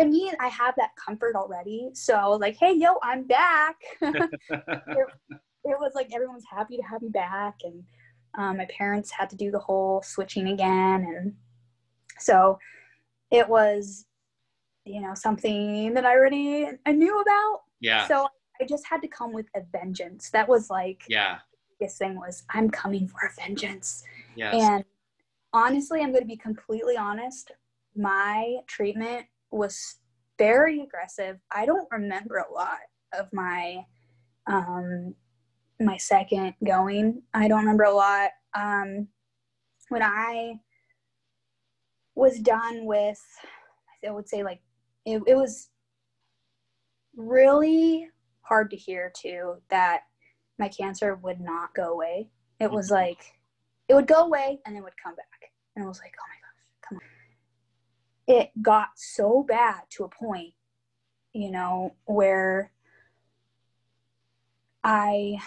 [0.00, 1.90] to me, I have that comfort already.
[1.94, 3.76] So I was like, hey, yo, I'm back.
[4.00, 4.28] it,
[5.64, 7.56] it, was like everyone's happy to have me back.
[7.64, 7.84] And
[8.38, 11.06] um, my parents had to do the whole switching again.
[11.08, 11.34] And
[12.18, 12.58] so
[13.30, 14.06] it was,
[14.84, 17.60] you know, something that I already I knew about.
[17.80, 18.06] Yeah.
[18.08, 18.26] So
[18.60, 20.30] I just had to come with a vengeance.
[20.30, 21.38] That was like, yeah.
[21.80, 24.04] This thing was I'm coming for a vengeance.
[24.36, 24.54] Yes.
[24.54, 24.84] And
[25.54, 27.52] honestly, I'm going to be completely honest.
[27.96, 29.96] My treatment was
[30.38, 31.38] very aggressive.
[31.52, 32.78] I don't remember a lot
[33.12, 33.84] of my
[34.46, 35.14] um,
[35.80, 37.22] my second going.
[37.34, 38.30] I don't remember a lot.
[38.54, 39.08] Um,
[39.88, 40.54] when I
[42.14, 43.20] was done with,
[44.06, 44.60] I would say like
[45.06, 45.68] it, it was
[47.16, 48.08] really
[48.42, 50.02] hard to hear too that
[50.58, 52.28] my cancer would not go away.
[52.60, 53.06] It was mm-hmm.
[53.06, 53.20] like
[53.88, 55.26] it would go away and then would come back.
[55.74, 56.39] And I was like, oh my
[58.30, 60.54] it got so bad to a point,
[61.32, 62.70] you know, where
[64.84, 65.38] I,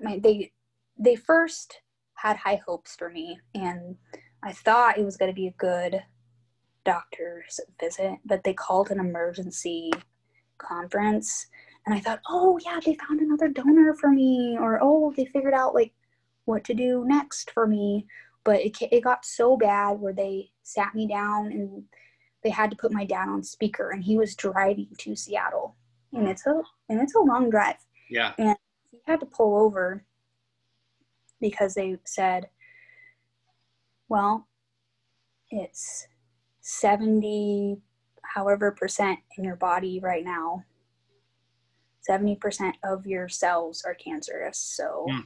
[0.00, 0.52] my, they,
[0.98, 1.80] they first
[2.14, 3.96] had high hopes for me and
[4.42, 6.02] I thought it was going to be a good
[6.84, 9.90] doctor's visit, but they called an emergency
[10.58, 11.48] conference
[11.86, 15.54] and I thought, oh yeah, they found another donor for me, or oh, they figured
[15.54, 15.92] out like
[16.44, 18.06] what to do next for me.
[18.44, 21.84] But it, it got so bad where they sat me down and
[22.42, 25.76] they had to put my dad on speaker and he was driving to Seattle.
[26.12, 27.76] And it's a and it's a long drive.
[28.08, 28.32] Yeah.
[28.38, 28.56] And
[28.90, 30.04] he had to pull over
[31.40, 32.48] because they said,
[34.08, 34.48] well,
[35.50, 36.06] it's
[36.62, 37.78] 70
[38.22, 40.64] however percent in your body right now.
[42.08, 44.58] 70% of your cells are cancerous.
[44.58, 45.24] So mm.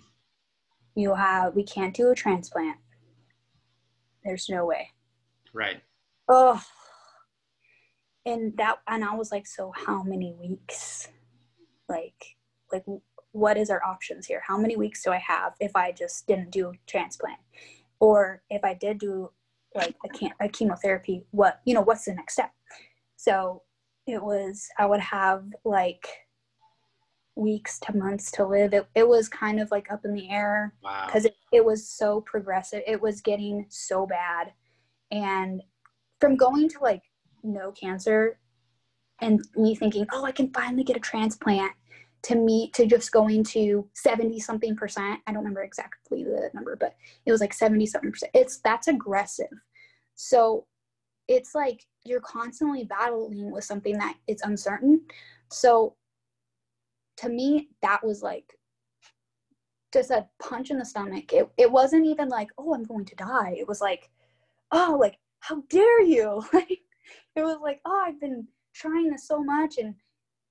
[0.96, 2.76] you have we can't do a transplant.
[4.24, 4.90] There's no way.
[5.52, 5.80] Right.
[6.28, 6.60] Oh,
[8.24, 11.08] and that and i was like so how many weeks?
[11.88, 12.36] Like
[12.72, 12.84] like
[13.32, 14.42] what is our options here?
[14.46, 17.38] How many weeks do i have if i just didn't do transplant?
[18.00, 19.30] Or if i did do
[19.74, 22.52] like a, can- a chemotherapy what you know what's the next step?
[23.16, 23.62] So
[24.06, 26.06] it was i would have like
[27.34, 28.74] weeks to months to live.
[28.74, 31.30] It, it was kind of like up in the air because wow.
[31.30, 32.82] it, it was so progressive.
[32.86, 34.52] It was getting so bad.
[35.10, 35.62] And
[36.20, 37.02] from going to like
[37.42, 38.38] no cancer
[39.20, 41.72] and me thinking, oh, I can finally get a transplant
[42.24, 45.20] to me to just going to 70 something percent.
[45.26, 46.94] I don't remember exactly the number, but
[47.26, 48.32] it was like 70 something percent.
[48.34, 49.50] It's that's aggressive.
[50.14, 50.66] So
[51.28, 55.02] it's like you're constantly battling with something that it's uncertain.
[55.50, 55.96] So
[57.18, 58.52] to me, that was like
[59.92, 61.32] just a punch in the stomach.
[61.32, 63.54] It, it wasn't even like, oh, I'm going to die.
[63.58, 64.10] It was like,
[64.72, 66.42] oh, like, how dare you?
[66.52, 66.81] Like,
[67.36, 69.94] it was like, oh, I've been trying this so much and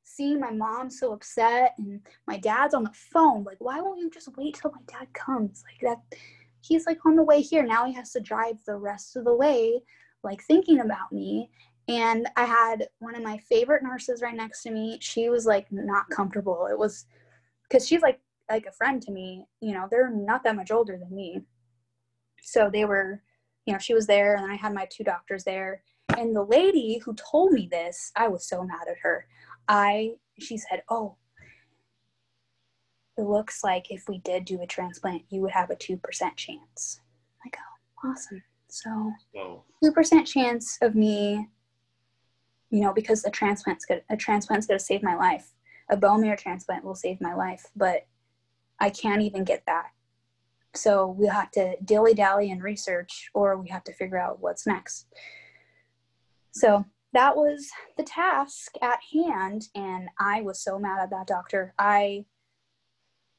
[0.03, 3.43] seeing my mom so upset and my dad's on the phone.
[3.43, 5.63] Like, why won't you just wait till my dad comes?
[5.65, 6.19] Like that
[6.61, 7.63] he's like on the way here.
[7.63, 9.81] Now he has to drive the rest of the way,
[10.23, 11.49] like thinking about me.
[11.87, 14.97] And I had one of my favorite nurses right next to me.
[15.01, 16.67] She was like not comfortable.
[16.71, 17.05] It was
[17.63, 19.45] because she's like like a friend to me.
[19.61, 21.41] You know, they're not that much older than me.
[22.41, 23.21] So they were,
[23.65, 25.83] you know, she was there and I had my two doctors there
[26.17, 29.27] and the lady who told me this, I was so mad at her.
[29.67, 31.17] I she said, "Oh,
[33.17, 35.99] it looks like if we did do a transplant, you would have a 2%
[36.35, 37.01] chance."
[37.45, 37.59] I go,
[38.03, 39.65] oh, "Awesome." So, Whoa.
[39.83, 41.49] 2% chance of me
[42.71, 45.51] you know, because a transplant's going a transplant's going to save my life.
[45.89, 48.07] A bone marrow transplant will save my life, but
[48.79, 49.87] I can't even get that.
[50.73, 54.65] So we have to dilly dally and research, or we have to figure out what's
[54.65, 55.05] next.
[56.51, 61.73] So that was the task at hand and I was so mad at that doctor.
[61.77, 62.25] I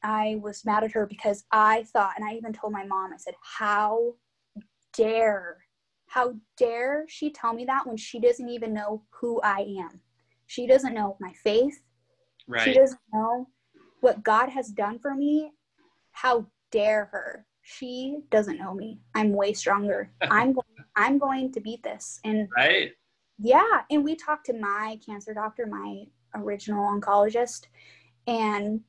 [0.02, 3.16] I was mad at her because I thought and I even told my mom I
[3.16, 4.14] said how
[4.94, 5.58] dare
[6.06, 10.00] how dare she tell me that when she doesn't even know who I am.
[10.46, 11.80] She doesn't know my faith.
[12.46, 12.64] Right.
[12.64, 13.48] She doesn't know
[14.00, 15.52] what God has done for me.
[16.10, 17.46] How dare her?
[17.62, 19.00] She doesn't know me.
[19.14, 20.10] I'm way stronger.
[20.20, 22.20] I'm going, I'm going to beat this.
[22.24, 22.92] And right
[23.38, 26.04] yeah and we talked to my cancer doctor my
[26.36, 27.66] original oncologist
[28.26, 28.80] and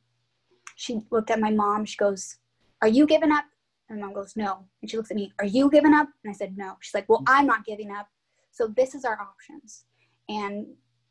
[0.75, 2.37] she looked at my mom she goes
[2.81, 3.45] are you giving up
[3.89, 6.33] and my mom goes no and she looks at me are you giving up and
[6.33, 7.35] i said no she's like well mm-hmm.
[7.35, 8.07] i'm not giving up
[8.51, 9.85] so this is our options
[10.29, 10.67] and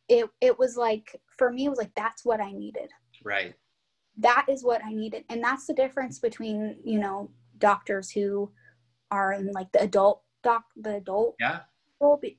[0.08, 2.90] it it was like for me it was like that's what I needed.
[3.24, 3.54] Right.
[4.18, 5.24] That is what I needed.
[5.30, 8.50] And that's the difference between, you know, doctors who
[9.10, 11.60] are in like the adult doc the adult Yeah.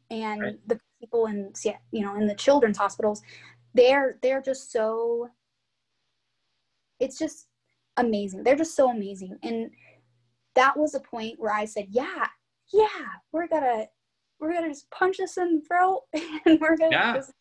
[0.09, 0.68] And Right.
[0.68, 1.51] the people in
[1.91, 3.22] you know in the children's hospitals
[3.74, 5.30] they're they're just so
[6.99, 7.47] it's just
[7.97, 9.70] amazing they're just so amazing and
[10.55, 12.28] that was a point where i said yeah
[12.74, 12.88] yeah
[13.32, 13.86] we're gonna
[14.39, 16.01] we're gonna just punch this in the throat
[16.45, 17.14] and we're gonna Yeah.
[17.16, 17.34] just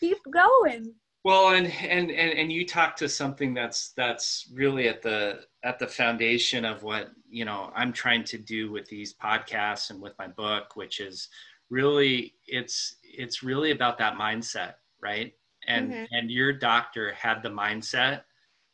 [0.00, 0.94] keep going
[1.24, 5.78] Well, and, and and and you talk to something that's that's really at the at
[5.78, 10.12] the foundation of what you know I'm trying to do with these podcasts and with
[10.18, 11.28] my book, which is
[11.70, 15.34] really it's it's really about that mindset, right?
[15.66, 16.08] And Mhm.
[16.12, 18.24] and your doctor had the mindset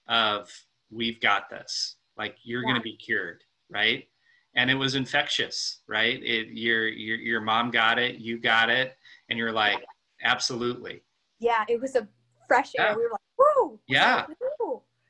[0.08, 0.50] of
[0.90, 4.08] we've got this, like you're going to be cured, right?
[4.56, 6.20] And it was infectious, right?
[6.22, 8.96] It, your your your mom got it, you got it,
[9.28, 9.84] and you're like,
[10.22, 11.02] absolutely.
[11.38, 12.06] yeah it was a
[12.48, 12.96] fresh air Yeah.
[12.96, 14.26] we were like whoa Yeah.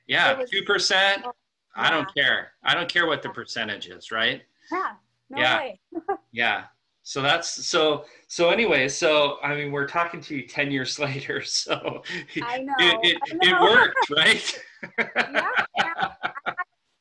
[0.07, 1.23] Yeah, two percent.
[1.25, 1.33] Oh,
[1.77, 2.53] I don't care.
[2.65, 4.43] I don't care what the percentage is, right?
[4.71, 4.93] yeah
[5.31, 5.57] no Yeah.
[5.59, 5.81] way
[6.33, 6.65] Yeah.
[7.11, 11.43] So that's so so anyway, so I mean we're talking to you 10 years later,
[11.43, 12.05] so
[12.41, 14.63] i know it, it, I it worked, right?
[15.09, 15.43] yeah,
[15.77, 15.93] yeah.
[15.99, 16.07] Had-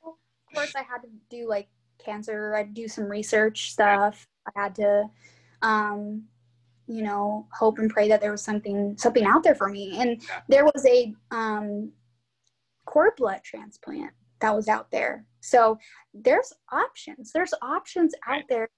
[0.07, 0.15] of
[0.55, 1.67] course i had to do like
[2.03, 5.07] cancer i do some research stuff i had to
[5.61, 6.23] um
[6.87, 10.23] you know hope and pray that there was something something out there for me and
[10.27, 10.41] Yeah.
[10.47, 11.91] there was a um
[12.85, 15.77] cord blood transplant that was out there so
[16.15, 18.45] there's options there's options out Right.
[18.49, 18.69] there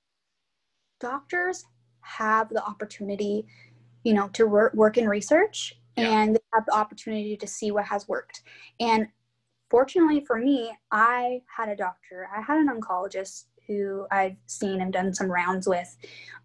[1.02, 1.66] doctors
[2.02, 3.46] have the opportunity
[4.04, 6.10] you know to wor- work in research Yeah.
[6.12, 8.42] and they have the opportunity to see what has worked.
[8.80, 9.08] And
[9.70, 14.92] fortunately for me i had a doctor i had an oncologist who i've seen and
[14.92, 15.96] done some rounds with.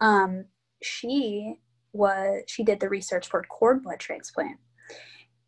[0.01, 0.45] Um,
[0.83, 1.57] she
[1.93, 4.59] was she did the research for cord blood transplant.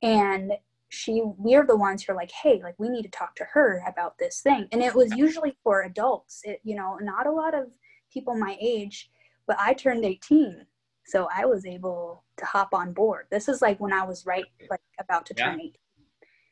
[0.03, 0.53] And
[0.89, 3.83] she we're the ones who are like hey like we need to talk to her
[3.87, 4.67] about this thing.
[4.73, 6.41] And it was usually for adults.
[6.45, 7.67] It you know not a lot of
[8.13, 9.11] people my age
[9.47, 10.65] but i turned 18
[11.05, 14.45] so i was able to hop on board this is like when i was right
[14.71, 15.73] like about to turn 18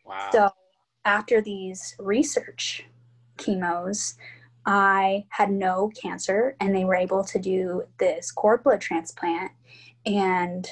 [0.05, 0.31] Wow.
[0.33, 0.51] so
[1.05, 2.85] after these research
[3.39, 4.17] chemos,
[4.65, 9.53] I had no cancer and they were able to do this cord blood transplant
[10.05, 10.67] and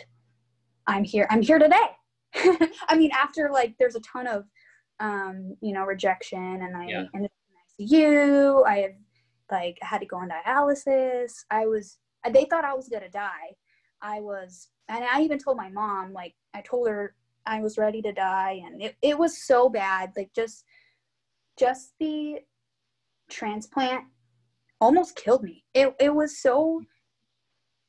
[0.86, 1.90] I'm here I'm here today.
[2.88, 4.44] I mean after like there's a ton of
[5.00, 7.04] um, you know, rejection and I Yeah.
[7.14, 8.66] ended up in ICU.
[8.66, 8.96] I had
[9.50, 11.32] like I had to go on dialysis.
[11.50, 13.54] I was uh, they thought I was gonna die.
[14.02, 17.14] I was and I even told my mom, like I told her
[17.46, 20.12] I was ready to die and it, it was so bad.
[20.16, 20.64] Like just
[21.58, 22.40] just the
[23.30, 24.04] transplant
[24.80, 25.64] almost killed me.
[25.74, 26.82] It it was so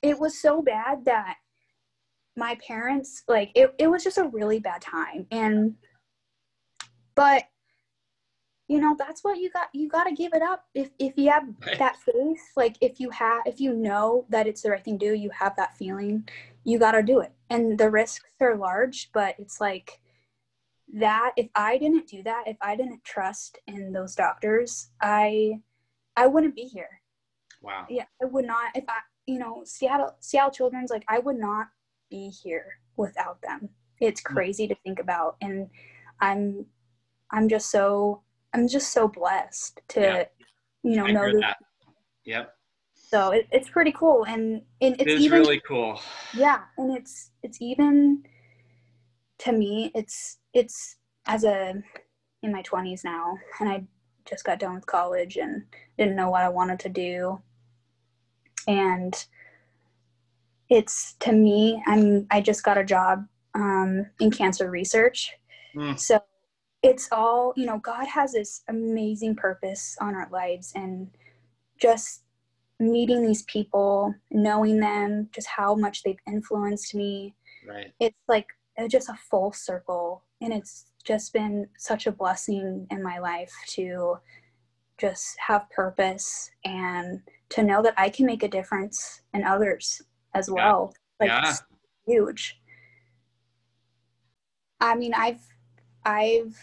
[0.01, 1.38] it was so bad that
[2.38, 5.76] my parents like it, it was just a really bad time and
[7.16, 7.43] but
[8.68, 11.30] you know that's what you got you got to give it up if if you
[11.30, 11.78] have Right.
[11.80, 15.07] that faith like if you have if you know that it's the right thing to
[15.07, 16.28] do you have that feeling
[16.63, 19.99] you got to do it and the risks are large but it's like
[20.93, 25.53] that if i didn't do that if i didn't trust in those doctors i
[26.18, 27.01] i wouldn't be here
[27.61, 27.86] wow.
[27.89, 28.97] yeah i would not if i
[29.28, 31.68] you know seattle seattle children's like i would not
[32.09, 34.34] be here without them it's Mm.
[34.34, 35.68] crazy to think about and
[36.20, 36.66] i'm
[37.32, 38.22] i'm just so
[38.56, 40.28] i'm just so blessed to
[40.84, 41.58] you know I know that.
[42.26, 42.53] Yep.
[42.93, 45.99] so it, it's pretty cool and and It it's even really cool.
[46.34, 48.24] yeah and it's it's even
[49.39, 50.97] to me it's it's
[51.28, 51.74] as a
[52.43, 53.84] in my 20s now and i
[54.30, 55.64] just got done with college and
[55.97, 57.39] didn't know what i wanted to do
[58.68, 59.26] and
[60.70, 65.32] it's to me i'm i just got a job um, in cancer research
[65.76, 65.99] Mm.
[65.99, 66.22] so
[66.86, 71.09] it's all you know god has this amazing purpose on our lives and
[71.79, 72.21] just
[72.79, 77.33] meeting these people knowing them just how much they've influenced me
[77.67, 77.91] Right.
[77.99, 83.01] it's like uh, just a full circle and it's just been such a blessing in
[83.01, 84.17] my life to
[84.97, 90.01] just have purpose and to know that i can make a difference in others
[90.33, 90.53] as Yeah.
[90.53, 91.49] well like Yeah.
[91.49, 91.63] it's
[92.05, 92.59] huge
[94.81, 95.41] i mean i've
[96.05, 96.55] i've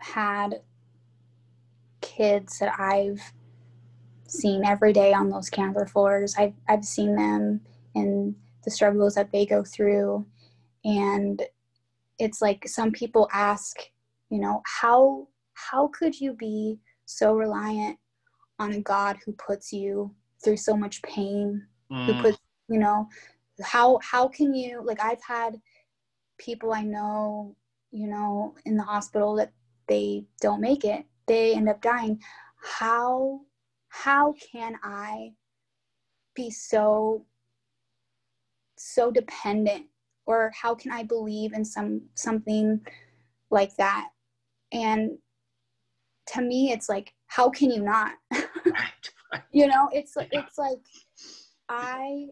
[0.00, 0.62] had
[2.00, 3.20] kids that i've
[4.26, 7.60] seen every day on those cancer floors i've, I've seen them
[7.94, 8.34] and
[8.64, 10.24] the struggles that they go through
[10.84, 11.42] and
[12.18, 13.76] it's like some people ask
[14.30, 17.98] you know how how could you be so reliant
[18.58, 21.66] on a god who puts you through so much pain
[22.06, 22.22] who Mm.
[22.22, 22.38] puts
[22.68, 23.08] you know
[23.62, 25.60] how how can you like i've had
[26.38, 27.54] people i know
[27.90, 29.52] you know in the hospital that
[29.90, 32.20] they don't make it they end up dying.
[32.60, 33.40] How
[33.88, 35.30] how can i
[36.34, 37.24] be so
[38.76, 39.86] so dependent?
[40.26, 42.80] Or how can i believe in some something
[43.50, 44.08] like that?
[44.72, 45.18] And
[46.32, 48.12] to me it's like how can you not?
[49.52, 50.26] You know it's yeah.
[50.32, 50.80] it's like
[51.68, 52.26] i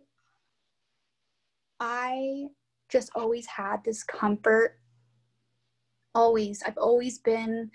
[1.79, 2.43] i
[2.89, 4.81] just always had this comfort
[6.15, 7.71] always i've always been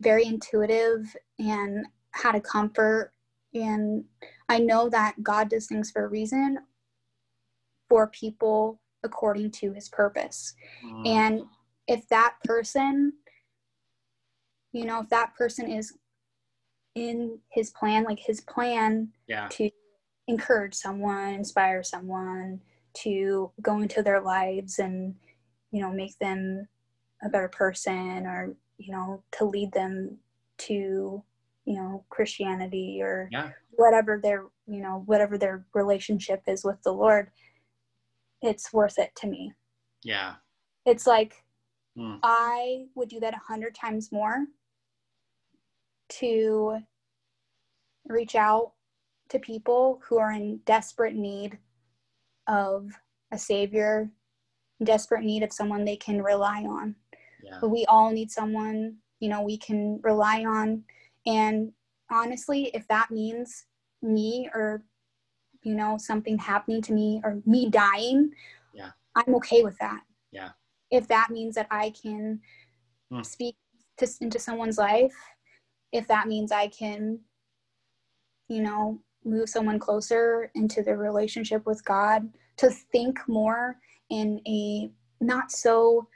[0.00, 3.12] very intuitive and had a comfort
[3.54, 4.04] and
[4.48, 6.58] i know that god does things for a reason
[7.88, 10.54] for people according to his purpose
[10.84, 11.06] mm.
[11.06, 11.42] and
[11.86, 13.12] if that person
[14.72, 15.94] you know if that person is
[16.94, 19.48] in his plan like his plan yeah.
[19.48, 19.70] to
[20.26, 22.60] encourage someone inspire someone
[22.94, 25.14] to go into their lives and
[25.70, 26.66] you know make them
[27.22, 30.16] a better person or you know to lead them
[30.58, 31.22] to
[31.64, 33.50] you know christianity or yeah.
[33.72, 37.30] whatever their you know whatever their relationship is with the lord
[38.42, 39.52] it's worth it to me
[40.04, 40.34] yeah
[40.86, 41.34] it's like
[41.96, 42.18] mm.
[42.22, 44.46] i would do that a hundred times more
[46.08, 46.78] to
[48.06, 48.72] reach out
[49.28, 51.58] to people who are in desperate need
[52.46, 52.90] of
[53.30, 54.10] a savior,
[54.82, 56.94] desperate need of someone they can rely on.
[57.48, 57.58] Yeah.
[57.60, 60.84] But we all need someone, you know, we can rely on.
[61.26, 61.72] And
[62.10, 63.66] honestly, if that means
[64.02, 64.82] me or,
[65.62, 68.30] you know, something happening to me or me dying,
[68.72, 68.90] yeah.
[69.14, 70.00] I'm okay with that.
[70.30, 70.50] Yeah.
[70.90, 72.40] If that means that I can
[73.10, 73.22] hmm.
[73.22, 73.56] speak
[73.98, 75.14] to, into someone's life
[75.92, 77.20] if that means I can,
[78.48, 82.28] you know, move someone closer into their relationship with God,
[82.58, 83.76] to think more
[84.10, 84.90] in a
[85.20, 86.08] not so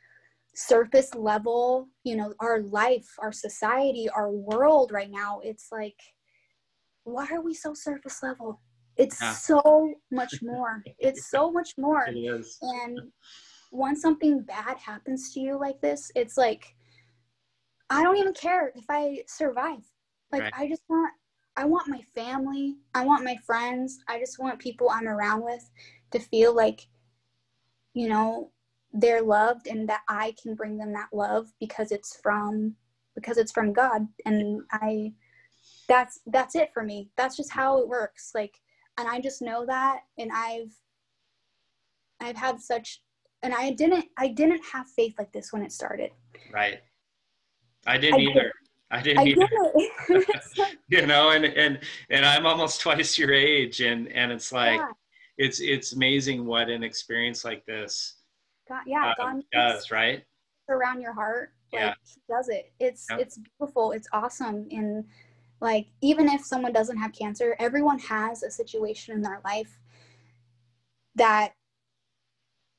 [0.54, 5.98] surface level, you know, our life, our society, our world right now, it's like,
[7.04, 8.60] why are we so surface level?
[8.96, 9.32] It's yeah.
[9.32, 10.82] so much more.
[10.98, 12.04] it's so much more.
[12.04, 13.00] And
[13.70, 16.74] once something bad happens to you like this, it's like,
[17.88, 19.82] I don't even care if I survive.
[20.30, 20.52] Like right.
[20.56, 21.12] I just want
[21.54, 25.68] I want my family, I want my friends, I just want people I'm around with
[26.12, 26.86] to feel like
[27.94, 28.50] you know,
[28.92, 32.74] they're loved and that I can bring them that love because it's from
[33.14, 35.12] because it's from God and I
[35.88, 37.10] that's that's it for me.
[37.16, 38.32] That's just how it works.
[38.34, 38.54] Like
[38.98, 40.72] and I just know that and I've
[42.20, 43.02] I've had such
[43.42, 46.10] and I didn't I didn't have faith like this when it started.
[46.52, 46.80] Right.
[47.86, 48.40] I didn't I either.
[48.42, 48.52] Did.
[48.90, 50.24] I didn't I either.
[50.88, 51.80] you know, and and
[52.10, 54.90] and I'm almost twice your age, and and it's like yeah.
[55.38, 58.16] it's it's amazing what an experience like this
[58.72, 60.24] God, yeah, um, does, right?
[60.68, 61.94] Around your heart, like yeah.
[62.28, 62.72] does it.
[62.80, 63.20] It's yep.
[63.20, 63.92] it's beautiful.
[63.92, 65.04] It's awesome, and
[65.60, 69.78] like even if someone doesn't have cancer, everyone has a situation in their life
[71.16, 71.52] that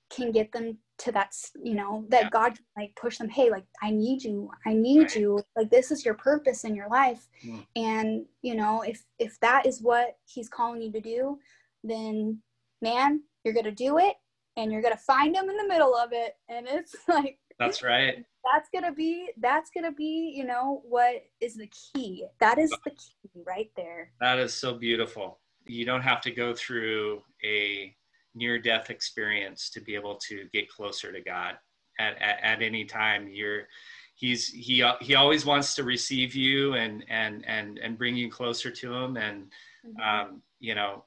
[0.09, 1.33] can get them to that
[1.63, 2.29] you know that yeah.
[2.29, 5.15] god like push them hey like i need you i need right.
[5.15, 7.65] you like this is your purpose in your life mm.
[7.75, 11.39] and you know if if that is what he's calling you to do
[11.83, 12.37] then
[12.83, 14.13] man you're gonna do it
[14.57, 18.23] and you're gonna find them in the middle of it and it's like that's right
[18.51, 22.91] that's gonna be that's gonna be you know what is the key that is the
[22.91, 27.95] key right there that is so beautiful you don't have to go through a
[28.35, 31.55] near death experience to be able to get closer to God
[31.99, 33.27] at, at, at any time.
[33.31, 33.67] You're,
[34.15, 38.71] he's, he, he always wants to receive you and, and, and, and bring you closer
[38.71, 39.17] to him.
[39.17, 39.43] And,
[39.85, 40.01] mm-hmm.
[40.01, 41.05] um, you know,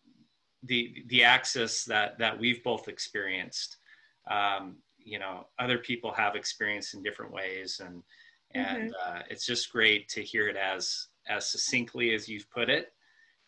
[0.66, 3.76] the, the access that, that we've both experienced,
[4.30, 7.80] um, you know, other people have experienced in different ways.
[7.84, 8.02] And,
[8.52, 9.18] and mm-hmm.
[9.18, 12.92] uh, it's just great to hear it as, as succinctly as you've put it.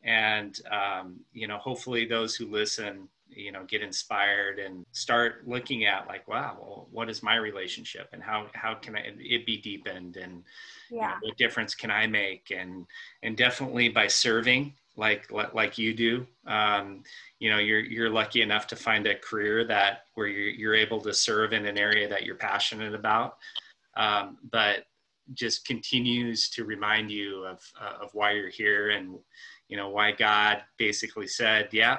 [0.03, 5.85] And, um, you know, hopefully those who listen you know get inspired and start looking
[5.85, 9.59] at like wow well, what is my relationship and how how can I, it be
[9.59, 10.43] deepened and
[10.91, 10.97] yeah.
[10.97, 12.87] you know, what difference can i make and
[13.23, 17.03] and definitely by serving like like you do um,
[17.39, 21.01] you know you're you're lucky enough to find a career that where you're, you're able
[21.01, 23.37] to serve in an area that you're passionate about
[23.97, 24.85] um, but
[25.35, 29.19] just continues to remind you of uh, of why you're here and
[29.69, 31.99] you know why god basically said yeah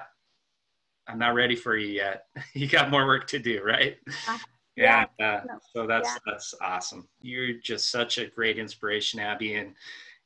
[1.09, 2.25] I'm not ready for you yet.
[2.53, 3.97] you got more work to do, right?
[4.27, 4.37] Uh,
[4.75, 5.05] yeah.
[5.19, 5.41] uh,
[5.73, 6.17] so that's yeah.
[6.25, 7.07] that's awesome.
[7.21, 9.73] You're just such a great inspiration, Abby, and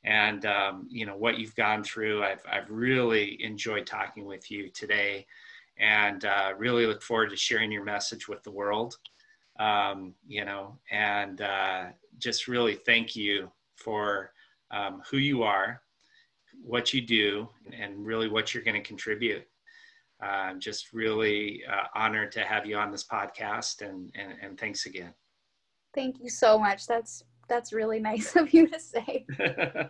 [0.04, 2.22] and um, you know what you've gone through.
[2.22, 5.26] I've I've really enjoyed talking with you today,
[5.78, 8.98] and uh, really look forward to sharing your message with the world.
[9.58, 11.84] Um, you know, and uh,
[12.18, 14.32] just really thank you for
[14.70, 15.80] um, who you are,
[16.62, 19.46] what you do, and really what you're going to contribute.
[20.22, 24.86] Uh, just really uh, honored to have you on this podcast, and, and and thanks
[24.86, 25.14] again.
[25.94, 26.86] Thank you so much.
[26.86, 29.26] That's that's really nice of you to say.